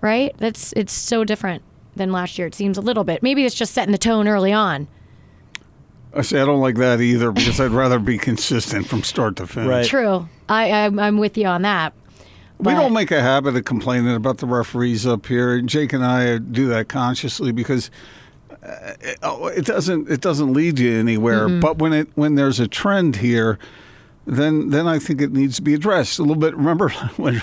[0.00, 0.34] right?
[0.38, 1.62] That's it's so different
[1.96, 2.46] than last year.
[2.46, 3.22] It seems a little bit.
[3.22, 4.88] Maybe it's just setting the tone early on.
[6.14, 9.46] I say I don't like that either because I'd rather be consistent from start to
[9.46, 9.68] finish.
[9.68, 9.86] Right.
[9.86, 10.28] True.
[10.48, 11.92] I I'm, I'm with you on that.
[12.58, 15.60] We don't make a habit of complaining about the referees up here.
[15.60, 17.90] Jake and I do that consciously because
[18.62, 21.48] uh, it, oh, doesn't it doesn't lead you anywhere.
[21.48, 23.58] But when it when there's a trend here,
[24.26, 26.56] then then I think it needs to be addressed a little bit.
[26.56, 27.42] Remember when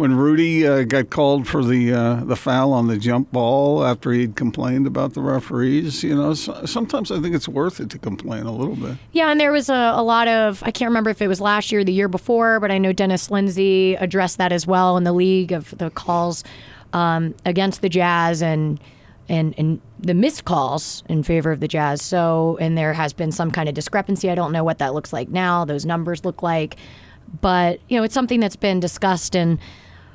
[0.00, 4.12] when Rudy uh, got called for the uh, the foul on the jump ball after
[4.12, 6.02] he'd complained about the referees?
[6.02, 8.96] You know, so, sometimes I think it's worth it to complain a little bit.
[9.12, 11.70] Yeah, and there was a, a lot of I can't remember if it was last
[11.70, 15.04] year or the year before, but I know Dennis Lindsay addressed that as well in
[15.04, 16.44] the league of the calls
[16.94, 18.80] um, against the Jazz and
[19.28, 22.00] and and the missed calls in favor of the Jazz.
[22.00, 24.30] So and there has been some kind of discrepancy.
[24.30, 25.66] I don't know what that looks like now.
[25.66, 26.76] Those numbers look like,
[27.42, 29.58] but you know it's something that's been discussed and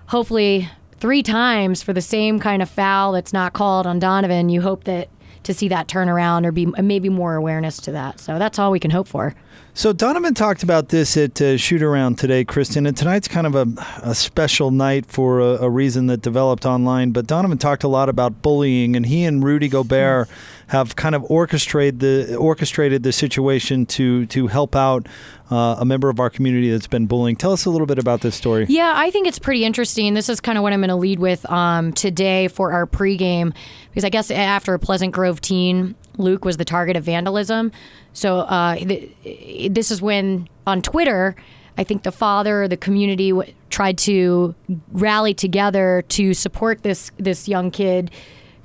[0.08, 4.50] hopefully three times for the same kind of foul that's not called on Donovan.
[4.50, 5.10] You hope that
[5.44, 8.20] to see that turnaround or be maybe more awareness to that.
[8.20, 9.36] So that's all we can hope for.
[9.76, 13.56] So Donovan talked about this at uh, shoot around today, Kristen, and tonight's kind of
[13.56, 13.68] a,
[14.02, 17.12] a special night for a, a reason that developed online.
[17.12, 20.30] But Donovan talked a lot about bullying, and he and Rudy Gobert
[20.68, 25.08] have kind of orchestrated the orchestrated the situation to to help out
[25.52, 27.36] uh, a member of our community that's been bullying.
[27.36, 28.66] Tell us a little bit about this story.
[28.68, 30.16] Yeah, I think it's pretty interesting.
[30.16, 33.54] This is kind of what I'm going to lead with um, today for our pregame,
[33.90, 37.72] because I guess after a Pleasant Grove teen Luke was the target of vandalism.
[38.14, 41.36] So uh, th- this is when on Twitter,
[41.78, 44.56] I think the father, the community w- tried to
[44.92, 48.12] rally together to support this this young kid,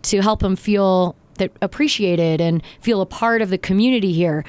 [0.03, 4.45] to help him feel that appreciated and feel a part of the community here.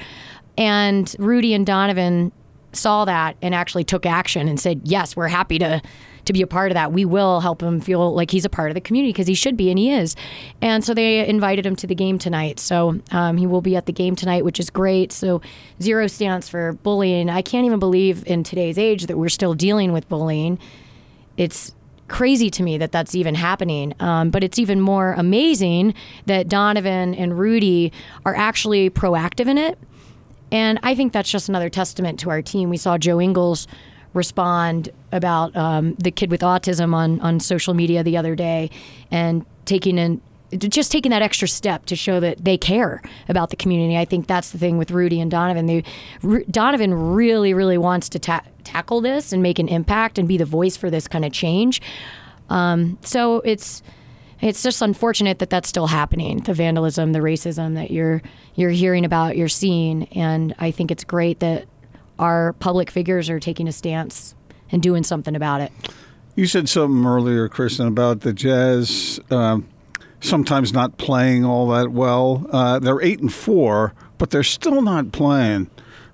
[0.56, 2.30] And Rudy and Donovan
[2.72, 5.82] saw that and actually took action and said, "Yes, we're happy to
[6.24, 6.92] to be a part of that.
[6.92, 9.56] We will help him feel like he's a part of the community because he should
[9.56, 10.14] be and he is."
[10.60, 12.60] And so they invited him to the game tonight.
[12.60, 15.12] So um, he will be at the game tonight, which is great.
[15.12, 15.42] So
[15.82, 17.28] zero stands for bullying.
[17.28, 20.58] I can't even believe in today's age that we're still dealing with bullying.
[21.36, 21.74] It's
[22.12, 23.94] crazy to me that that's even happening.
[23.98, 25.94] Um, but it's even more amazing
[26.26, 27.90] that Donovan and Rudy
[28.26, 29.78] are actually proactive in it.
[30.52, 32.68] And I think that's just another testament to our team.
[32.68, 33.66] We saw Joe Ingles
[34.12, 38.68] respond about um, the kid with autism on, on social media the other day
[39.10, 40.20] and taking in
[40.58, 43.96] just taking that extra step to show that they care about the community.
[43.96, 45.64] I think that's the thing with Rudy and Donovan.
[45.64, 45.82] They,
[46.50, 50.44] Donovan really, really wants to ta- tackle this and make an impact and be the
[50.44, 51.80] voice for this kind of change.
[52.48, 53.82] Um, so it's
[54.40, 56.38] it's just unfortunate that that's still happening.
[56.38, 58.22] The vandalism, the racism that you're
[58.54, 61.66] you're hearing about, you're seeing, and I think it's great that
[62.18, 64.34] our public figures are taking a stance
[64.70, 65.72] and doing something about it.
[66.34, 69.68] You said something earlier, Kristen, about the Jazz um,
[70.20, 72.46] sometimes not playing all that well.
[72.50, 75.68] Uh, they're eight and four, but they're still not playing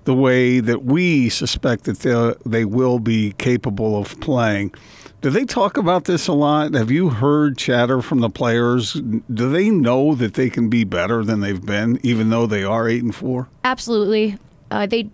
[0.09, 4.73] the way that we suspect that they will be capable of playing.
[5.21, 6.73] Do they talk about this a lot?
[6.73, 8.95] Have you heard chatter from the players?
[8.95, 12.89] Do they know that they can be better than they've been, even though they are
[12.89, 13.51] eight and four?
[13.65, 14.39] Absolutely.
[14.71, 15.11] Uh, they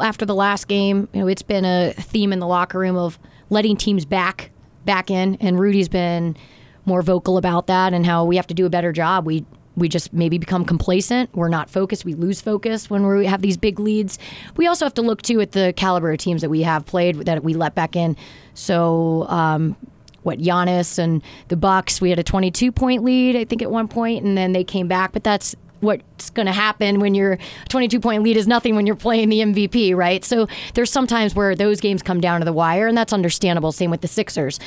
[0.00, 3.18] after the last game, you know, it's been a theme in the locker room of
[3.50, 4.52] letting teams back
[4.84, 6.36] back in, and Rudy's been
[6.84, 9.26] more vocal about that and how we have to do a better job.
[9.26, 9.44] We
[9.78, 11.30] we just maybe become complacent.
[11.34, 12.04] We're not focused.
[12.04, 14.18] We lose focus when we have these big leads.
[14.56, 17.16] We also have to look too at the caliber of teams that we have played
[17.26, 18.16] that we let back in.
[18.54, 19.26] So.
[19.28, 19.76] Um,
[20.24, 22.02] what Giannis and the Bucks?
[22.02, 24.86] We had a 22 point lead, I think, at one point, and then they came
[24.86, 25.12] back.
[25.12, 27.38] But that's what's going to happen when your
[27.68, 30.24] 22 point lead is nothing when you're playing the MVP, right?
[30.24, 33.72] So there's sometimes where those games come down to the wire, and that's understandable.
[33.72, 34.58] Same with the Sixers.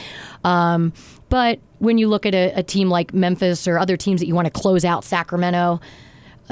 [0.43, 0.93] Um,
[1.31, 4.35] but when you look at a, a team like Memphis or other teams that you
[4.35, 5.79] want to close out, Sacramento,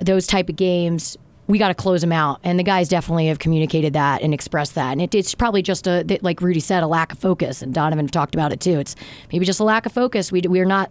[0.02, 2.40] those type of games, we got to close them out.
[2.46, 4.94] And the guys definitely have communicated that and expressed that.
[4.94, 7.62] And it, it's probably just a, like Rudy said, a lack of focus.
[7.62, 8.80] And Donovan talked about it too.
[8.80, 8.96] It's
[9.34, 10.32] maybe just a lack of focus.
[10.32, 10.90] We, we're not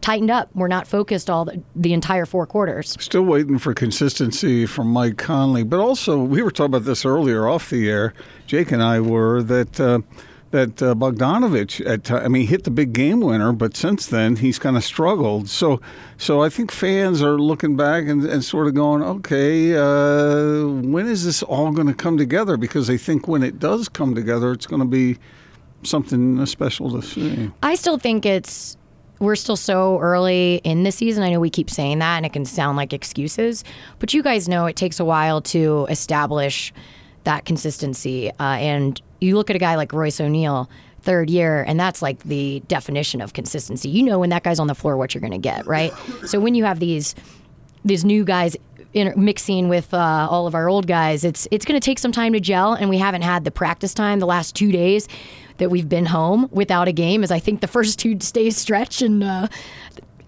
[0.00, 0.50] tightened up.
[0.56, 2.96] We're not focused all the, the entire four quarters.
[2.98, 5.62] Still waiting for consistency from Mike Conley.
[5.62, 8.14] But also, we were talking about this earlier off the air.
[8.48, 9.78] Jake and I were that.
[9.78, 10.00] Uh,
[10.50, 14.58] that uh, Bogdanovich, at, I mean, hit the big game winner, but since then he's
[14.58, 15.48] kind of struggled.
[15.48, 15.80] So,
[16.16, 21.06] so I think fans are looking back and, and sort of going, okay, uh, when
[21.06, 22.56] is this all going to come together?
[22.56, 25.18] Because they think when it does come together, it's going to be
[25.82, 27.50] something special to see.
[27.62, 28.76] I still think it's
[29.20, 31.24] we're still so early in the season.
[31.24, 33.64] I know we keep saying that and it can sound like excuses,
[33.98, 36.72] but you guys know it takes a while to establish
[37.24, 38.30] that consistency.
[38.30, 42.22] Uh, and you look at a guy like Royce O'Neal, third year, and that's like
[42.24, 43.88] the definition of consistency.
[43.88, 45.92] You know when that guy's on the floor what you're going to get, right?
[46.26, 47.14] so when you have these
[47.84, 48.56] these new guys
[48.92, 52.12] in, mixing with uh, all of our old guys, it's it's going to take some
[52.12, 55.08] time to gel, and we haven't had the practice time the last two days
[55.58, 57.22] that we've been home without a game.
[57.22, 59.22] Is I think the first two days stretch and.
[59.24, 59.48] Uh,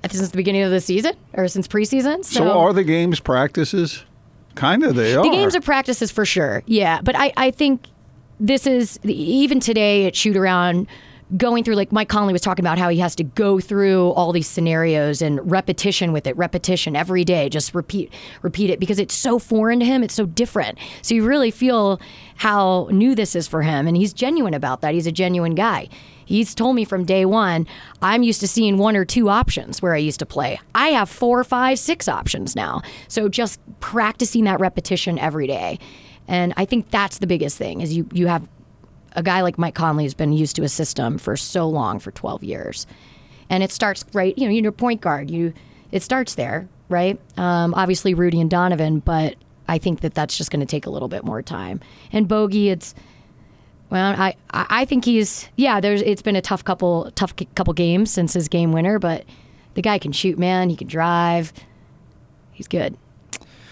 [0.09, 2.25] since the beginning of the season or since preseason.
[2.25, 4.03] So, so are the games practices?
[4.55, 5.23] Kind of, they are.
[5.23, 6.63] The games are practices for sure.
[6.67, 7.87] Yeah, but I, I think
[8.39, 10.87] this is even today at shoot around
[11.37, 14.33] going through like Mike Conley was talking about how he has to go through all
[14.33, 19.15] these scenarios and repetition with it, repetition every day, just repeat, repeat it because it's
[19.15, 20.79] so foreign to him, it's so different.
[21.03, 22.01] So you really feel
[22.37, 24.95] how new this is for him, and he's genuine about that.
[24.95, 25.89] He's a genuine guy.
[26.31, 27.67] He's told me from day one,
[28.01, 30.61] I'm used to seeing one or two options where I used to play.
[30.77, 32.83] I have four, five, six options now.
[33.09, 35.81] So just practicing that repetition every day.
[36.29, 38.49] And I think that's the biggest thing is you you have
[39.17, 42.13] a guy like Mike Conley has been used to a system for so long for
[42.13, 42.87] 12 years.
[43.49, 45.33] And it starts right, you know, you're point guard.
[45.33, 45.53] You
[45.91, 47.19] it starts there, right?
[47.39, 49.35] Um, obviously Rudy and Donovan, but
[49.67, 51.81] I think that that's just going to take a little bit more time.
[52.13, 52.95] And Bogey, it's
[53.91, 55.81] well, I I think he's yeah.
[55.81, 59.25] There's it's been a tough couple tough couple games since his game winner, but
[59.75, 60.71] the guy can shoot, man.
[60.71, 61.53] He can drive.
[62.53, 62.97] He's good.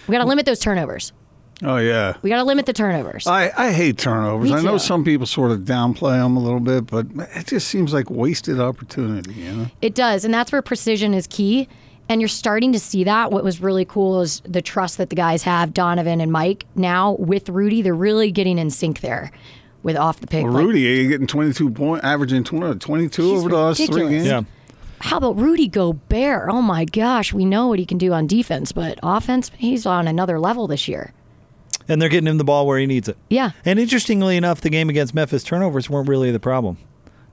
[0.07, 1.13] We got to limit those turnovers.
[1.63, 3.27] Oh yeah, we got to limit the turnovers.
[3.27, 4.51] I, I hate turnovers.
[4.51, 7.93] I know some people sort of downplay them a little bit, but it just seems
[7.93, 9.33] like wasted opportunity.
[9.33, 11.67] You know, it does, and that's where precision is key.
[12.07, 13.31] And you're starting to see that.
[13.31, 16.65] What was really cool is the trust that the guys have, Donovan and Mike.
[16.73, 19.31] Now with Rudy, they're really getting in sync there
[19.83, 20.43] with off the pick.
[20.43, 23.77] Well, Like, Rudy, you getting 22 point, averaging 20, uh, 22 He's over the last
[23.85, 24.25] three games.
[24.25, 24.41] Yeah.
[24.99, 26.49] how about Rudy Gobert?
[26.49, 30.07] Oh my gosh, we know what he can do on defense, but offense, he's on
[30.07, 31.13] another level this year.
[31.87, 33.17] And they're getting him the ball where he needs it.
[33.29, 33.51] Yeah.
[33.65, 36.77] And interestingly enough, the game against Memphis turnovers weren't really the problem.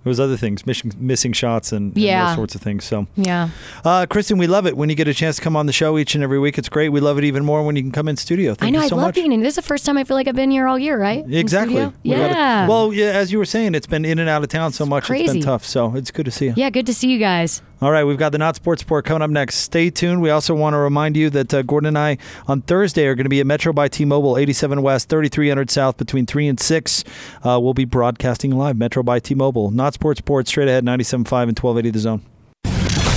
[0.07, 2.85] It was other things, missing, missing shots and, and those sorts of things.
[2.85, 3.49] So, Yeah.
[3.85, 5.99] uh, Kristen, we love it when you get a chance to come on the show
[5.99, 6.59] each and every week.
[6.59, 6.91] It's great.
[6.91, 8.55] We love it even more when you can come in studio.
[8.55, 8.79] Thank I know.
[8.79, 9.15] you I love much.
[9.17, 9.41] being in.
[9.41, 11.25] This is the first time I feel like I've been here all year, right?
[11.29, 11.75] Exactly.
[11.75, 11.93] studio?
[12.05, 12.69] We gotta- Yeah.
[12.69, 15.07] well, yeah, as you were saying, it's been in and out of town so much.
[15.07, 15.25] Crazy.
[15.25, 15.65] It's been tough.
[15.65, 16.55] So it's good to see you.
[16.57, 16.71] yeah.
[16.71, 17.61] Good to see you guys.
[17.81, 19.57] All right, we've got the Not Sports Report coming up next.
[19.57, 20.23] Stay tuned.
[20.23, 22.17] We also want to remind you that uh, Gordon and I
[22.47, 26.25] on Thursday are going to be at Metro by T-Mobile, 87 West, 3300 South, between
[26.25, 27.05] 3 and 6.
[27.45, 29.71] Uh, we'll be broadcasting live, Metro by T-Mobile.
[29.73, 32.23] Not Sports Report, straight ahead, 97.5 and 1280 The Zone.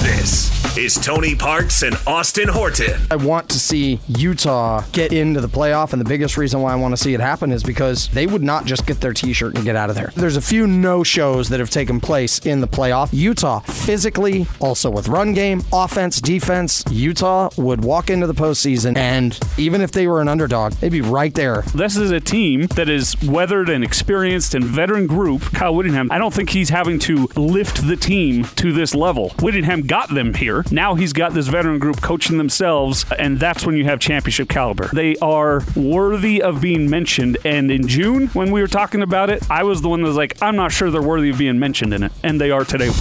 [0.03, 2.99] This is Tony Parks and Austin Horton.
[3.09, 6.75] I want to see Utah get into the playoff, and the biggest reason why I
[6.75, 9.63] want to see it happen is because they would not just get their T-shirt and
[9.65, 10.11] get out of there.
[10.15, 13.09] There's a few no-shows that have taken place in the playoff.
[13.11, 19.39] Utah, physically, also with run game, offense, defense, Utah would walk into the postseason, and
[19.57, 21.63] even if they were an underdog, they'd be right there.
[21.73, 25.41] This is a team that is weathered and experienced and veteran group.
[25.53, 29.29] Kyle Whittingham, I don't think he's having to lift the team to this level.
[29.41, 30.58] Whittingham got them here.
[30.71, 34.89] Now he's got this veteran group coaching themselves, and that's when you have championship caliber.
[34.93, 37.37] They are worthy of being mentioned.
[37.45, 40.17] And in June, when we were talking about it, I was the one that was
[40.17, 42.11] like, I'm not sure they're worthy of being mentioned in it.
[42.23, 42.91] And they are today.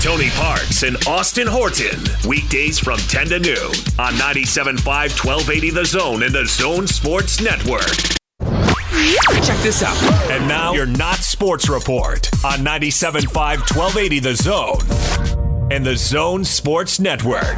[0.00, 2.00] Tony Parks and Austin Horton.
[2.26, 7.82] Weekdays from 10 to noon on 97.5, 1280 The Zone and The Zone Sports Network.
[9.42, 9.96] Check this out.
[10.30, 16.98] And now, your Not Sports Report on 97.5, 1280 The Zone and The Zone Sports
[16.98, 17.56] Network.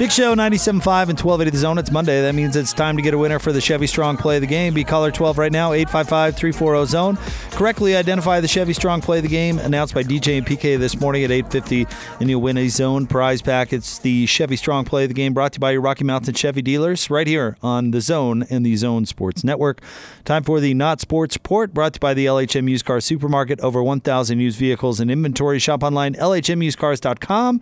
[0.00, 1.76] Big Show 97.5 and 1280 The Zone.
[1.76, 2.22] It's Monday.
[2.22, 4.46] That means it's time to get a winner for the Chevy Strong Play of the
[4.46, 4.72] Game.
[4.72, 7.18] Be caller 12 right now, 855-340-ZONE.
[7.50, 10.98] Correctly identify the Chevy Strong Play of the Game announced by DJ and PK this
[10.98, 11.86] morning at 850
[12.18, 13.74] and you'll win a Zone prize pack.
[13.74, 16.32] It's the Chevy Strong Play of the Game brought to you by your Rocky Mountain
[16.32, 19.82] Chevy dealers right here on The Zone and the Zone Sports Network.
[20.24, 23.60] Time for the Not Sports Report brought to you by the LHM Used Car Supermarket.
[23.60, 25.58] Over 1,000 used vehicles in inventory.
[25.58, 27.60] Shop online, lhmusedcars.com.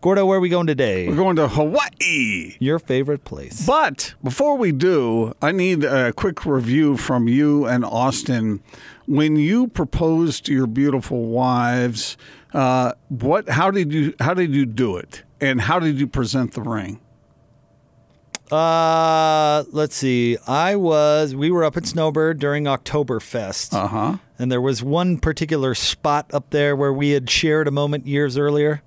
[0.00, 1.06] Gordo, where are we going today?
[1.06, 2.56] We're going to Hawaii.
[2.58, 3.66] Your favorite place.
[3.66, 8.62] But before we do, I need a quick review from you and Austin.
[9.06, 12.16] When you proposed to your beautiful wives,
[12.54, 13.50] uh, what?
[13.50, 14.14] How did you?
[14.20, 15.22] How did you do it?
[15.38, 16.98] And how did you present the ring?
[18.50, 20.38] Uh, let's see.
[20.46, 21.34] I was.
[21.34, 23.74] We were up at Snowbird during Oktoberfest.
[23.74, 24.16] Uh huh.
[24.38, 28.38] And there was one particular spot up there where we had shared a moment years
[28.38, 28.82] earlier.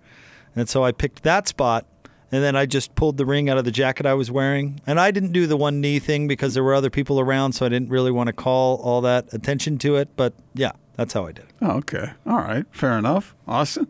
[0.56, 1.86] And so I picked that spot.
[2.32, 4.82] And then I just pulled the ring out of the jacket I was wearing.
[4.88, 7.54] And I didn't do the one knee thing because there were other people around.
[7.54, 10.10] So I didn't really want to call all that attention to it.
[10.16, 11.52] But yeah, that's how I did it.
[11.62, 12.12] Oh, okay.
[12.26, 12.66] All right.
[12.72, 13.36] Fair enough.
[13.48, 13.88] Austin.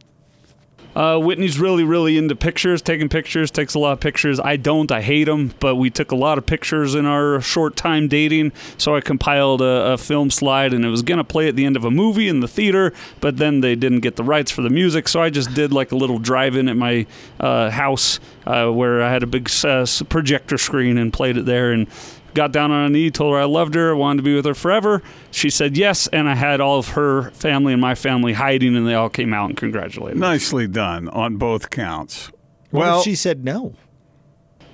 [0.95, 4.39] Uh, Whitney's really, really into pictures, taking pictures, takes a lot of pictures.
[4.39, 7.75] I don't, I hate them, but we took a lot of pictures in our short
[7.75, 8.51] time dating.
[8.77, 11.65] So I compiled a, a film slide and it was going to play at the
[11.65, 14.61] end of a movie in the theater, but then they didn't get the rights for
[14.61, 15.07] the music.
[15.07, 17.05] So I just did like a little drive in at my
[17.39, 21.71] uh, house uh, where I had a big uh, projector screen and played it there.
[21.71, 21.87] And
[22.33, 24.53] got down on a knee, told her I loved her, wanted to be with her
[24.53, 25.01] forever.
[25.31, 28.87] She said yes, and I had all of her family and my family hiding, and
[28.87, 30.17] they all came out and congratulated.
[30.17, 30.21] me.
[30.21, 32.31] Nicely done on both counts.
[32.71, 33.75] What well, if she said no?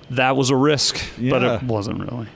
[0.10, 2.28] That was a risk, but it wasn't really.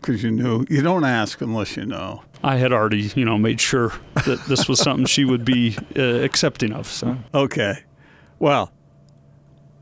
[0.00, 2.22] because you knew you don't ask unless you know.
[2.42, 3.92] I had already, you know, made sure
[4.26, 6.86] that this was something she would be uh, accepting of.
[6.86, 7.78] So Okay.
[8.38, 8.70] Well,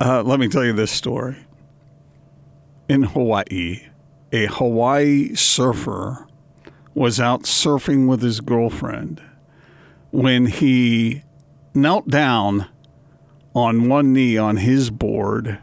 [0.01, 1.37] uh, let me tell you this story.
[2.89, 3.81] In Hawaii,
[4.35, 6.27] a Hawaii surfer
[6.93, 9.23] was out surfing with his girlfriend
[10.11, 11.23] when he
[11.73, 12.67] knelt down
[13.55, 15.61] on one knee on his board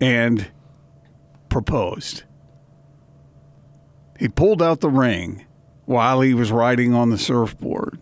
[0.00, 0.52] and
[1.48, 2.22] proposed.
[4.20, 5.44] He pulled out the ring
[5.84, 7.98] while he was riding on the surfboard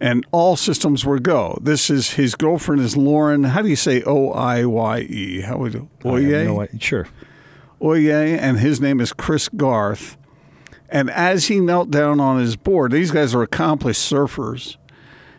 [0.00, 1.56] and all systems were go.
[1.62, 3.44] This is his girlfriend is Lauren.
[3.44, 5.40] How do you say O I Y E?
[5.42, 5.88] How would you?
[6.04, 6.44] I have Oye?
[6.44, 6.66] no.
[6.80, 7.06] Sure.
[7.82, 10.16] Oye, and his name is Chris Garth.
[10.88, 14.76] And as he knelt down on his board, these guys are accomplished surfers.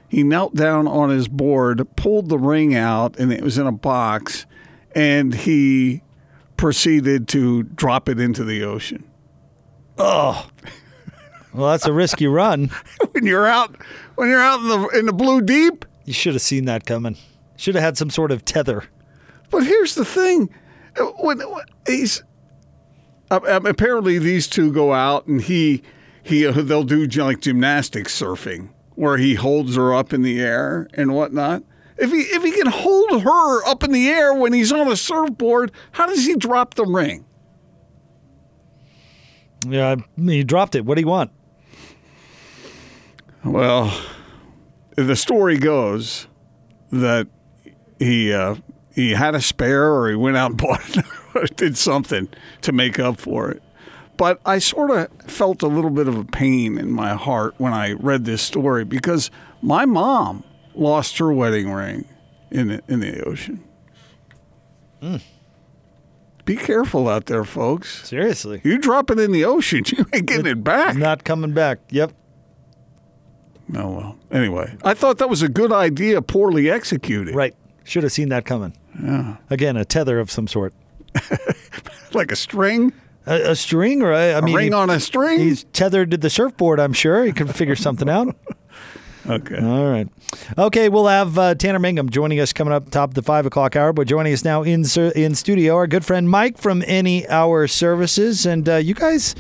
[0.10, 3.72] He knelt down on his board, pulled the ring out, and it was in a
[3.72, 4.46] box,
[4.94, 6.02] and he
[6.58, 9.04] proceeded to drop it into the ocean.
[9.98, 10.48] Oh.
[11.54, 12.72] Well, that's a risky run.
[13.12, 13.76] when you're out
[14.16, 15.86] when you're out in the in the blue deep.
[16.06, 17.18] You should have seen that coming.
[17.58, 18.86] Should have had some sort of tether.
[19.50, 20.50] But here's the thing:
[21.20, 22.24] when, when he's
[23.34, 25.82] uh, um, apparently these two go out and he
[26.22, 30.88] he uh, they'll do like gymnastics surfing where he holds her up in the air
[30.94, 31.64] and whatnot.
[31.98, 34.96] If he if he can hold her up in the air when he's on a
[34.96, 37.26] surfboard, how does he drop the ring?
[39.68, 40.86] Yeah, he dropped it.
[40.86, 41.32] What do you want?
[43.44, 43.96] Well,
[44.96, 46.28] the story goes
[46.92, 47.28] that
[48.00, 48.56] he uh,
[48.94, 50.98] he had a spare, or he went out and bought
[51.56, 52.28] did something
[52.62, 53.62] to make up for it.
[54.18, 57.74] But I sort of felt a little bit of a pain in my heart when
[57.74, 59.32] I read this story because
[59.62, 60.44] my mom
[60.76, 62.06] lost her wedding ring
[62.52, 63.64] in the, in the ocean.
[65.02, 65.18] Hmm.
[66.46, 68.08] Be careful out there, folks.
[68.08, 68.62] Seriously.
[68.64, 70.96] You drop it in the ocean, you ain't getting it back.
[70.96, 71.80] Not coming back.
[71.90, 72.14] Yep.
[73.76, 74.18] Oh well.
[74.30, 77.34] Anyway, I thought that was a good idea, poorly executed.
[77.34, 77.56] Right.
[77.86, 78.76] Should have seen that coming.
[79.02, 79.38] Yeah.
[79.50, 80.74] Again, a tether of some sort.
[82.14, 82.94] Like a string,
[83.26, 85.40] A, a string, or I, I a mean, ring he- on a string.
[85.40, 86.80] he's tethered to the surfboard.
[86.80, 88.36] I'm sure he can figure something out.
[89.28, 89.58] okay.
[89.58, 90.08] All right.
[90.58, 93.76] Okay, we'll have uh, Tanner Mangum joining us coming up top of the five o'clock
[93.76, 93.94] hour.
[93.94, 94.84] But joining us now in
[95.16, 99.34] in studio, our good friend Mike from Any Hour Services, and uh, you guys.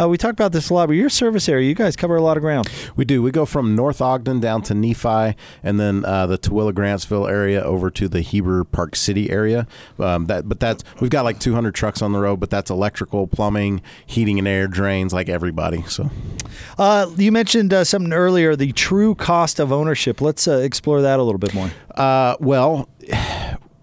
[0.00, 2.22] Uh, we talked about this a lot, but your service area, you guys cover a
[2.22, 2.68] lot of ground.
[2.96, 3.22] We do.
[3.22, 7.62] We go from North Ogden down to Nephi, and then uh, the Tooele Grantsville area
[7.62, 9.66] over to the Heber Park City area.
[9.98, 13.26] Um, that, but that's we've got like 200 trucks on the road, but that's electrical,
[13.26, 15.82] plumbing, heating and air, drains, like everybody.
[15.82, 16.10] So
[16.78, 20.20] Uh, you mentioned uh, something earlier, the true cost of ownership.
[20.20, 21.70] Let's uh, explore that a little bit more.
[21.94, 22.88] Uh, well,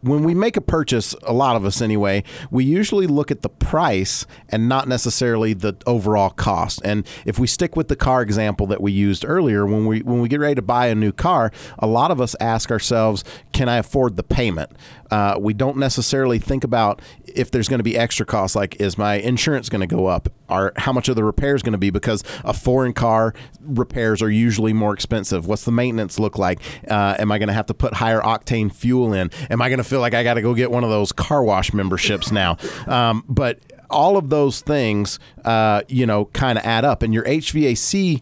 [0.09, 3.49] when we make a purchase, a lot of us anyway, we usually look at the
[3.49, 6.81] price and not necessarily the overall cost.
[6.83, 10.19] And if we stick with the car example that we used earlier, when we when
[10.19, 13.69] we get ready to buy a new car, a lot of us ask ourselves, "Can
[13.69, 14.71] I afford the payment?"
[15.11, 18.97] Uh, we don't necessarily think about if there's going to be extra costs, like is
[18.97, 21.89] my insurance going to go up, or how much of the repairs going to be?
[21.89, 25.47] Because a foreign car repairs are usually more expensive.
[25.47, 26.59] What's the maintenance look like?
[26.89, 29.31] Uh, am I going to have to put higher octane fuel in?
[29.49, 31.43] Am I going to feel like I got to go get one of those car
[31.43, 32.57] wash memberships now?
[32.87, 37.23] Um, but all of those things, uh, you know, kind of add up, and your
[37.23, 38.21] HVAC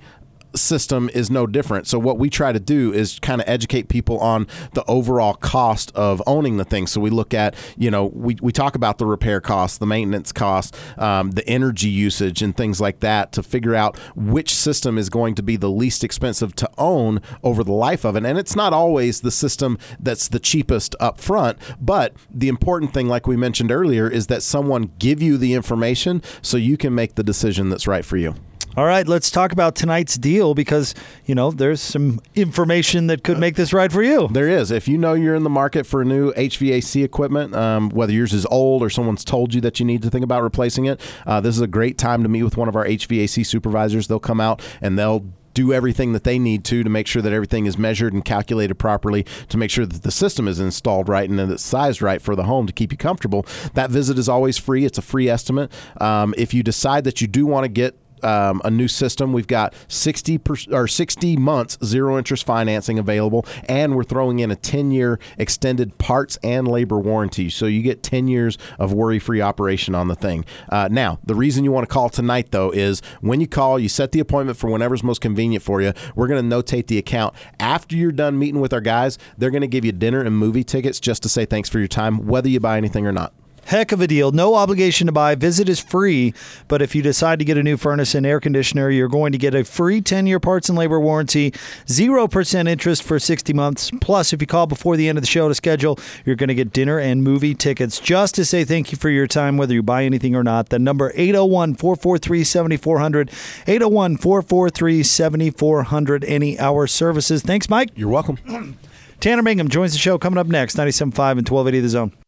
[0.55, 1.87] system is no different.
[1.87, 5.91] So what we try to do is kind of educate people on the overall cost
[5.95, 6.87] of owning the thing.
[6.87, 10.31] So we look at, you know, we, we talk about the repair costs, the maintenance
[10.31, 15.09] costs, um, the energy usage and things like that to figure out which system is
[15.09, 18.25] going to be the least expensive to own over the life of it.
[18.25, 23.07] And it's not always the system that's the cheapest up front, but the important thing,
[23.07, 27.15] like we mentioned earlier, is that someone give you the information so you can make
[27.15, 28.35] the decision that's right for you.
[28.77, 30.93] All right, let's talk about tonight's deal because,
[31.25, 34.27] you know, there's some information that could make this right for you.
[34.27, 34.69] There is.
[34.69, 38.33] If you know you're in the market for a new HVAC equipment, um, whether yours
[38.33, 41.39] is old or someone's told you that you need to think about replacing it, uh,
[41.39, 44.09] this is a great time to meet with one of our HVAC supervisors.
[44.09, 45.23] They'll come out and they'll
[45.53, 48.75] do everything that they need to to make sure that everything is measured and calculated
[48.75, 52.21] properly to make sure that the system is installed right and that it's sized right
[52.21, 53.45] for the home to keep you comfortable.
[53.73, 54.83] That visit is always free.
[54.83, 55.71] It's a free estimate.
[56.01, 59.33] Um, if you decide that you do want to get um, a new system.
[59.33, 64.51] We've got 60 per, or 60 months zero interest financing available, and we're throwing in
[64.51, 67.49] a 10 year extended parts and labor warranty.
[67.49, 70.45] So you get 10 years of worry free operation on the thing.
[70.69, 73.89] Uh, now, the reason you want to call tonight, though, is when you call, you
[73.89, 75.93] set the appointment for whenever's most convenient for you.
[76.15, 77.35] We're going to notate the account.
[77.59, 80.63] After you're done meeting with our guys, they're going to give you dinner and movie
[80.63, 83.33] tickets just to say thanks for your time, whether you buy anything or not.
[83.65, 84.31] Heck of a deal.
[84.31, 85.33] No obligation to buy.
[85.33, 86.35] Visit is free.
[86.67, 89.39] But if you decide to get a new furnace and air conditioner, you're going to
[89.39, 93.89] get a free 10 year parts and labor warranty, 0% interest for 60 months.
[94.01, 96.55] Plus, if you call before the end of the show to schedule, you're going to
[96.55, 99.81] get dinner and movie tickets just to say thank you for your time, whether you
[99.81, 100.69] buy anything or not.
[100.69, 103.31] The number 801 443 7400.
[103.65, 106.23] 801 443 7400.
[106.25, 107.41] Any hour services.
[107.41, 107.89] Thanks, Mike.
[107.95, 108.77] You're welcome.
[109.19, 112.24] Tanner Mangum joins the show coming up next, 97.5 and 1280 The Zone.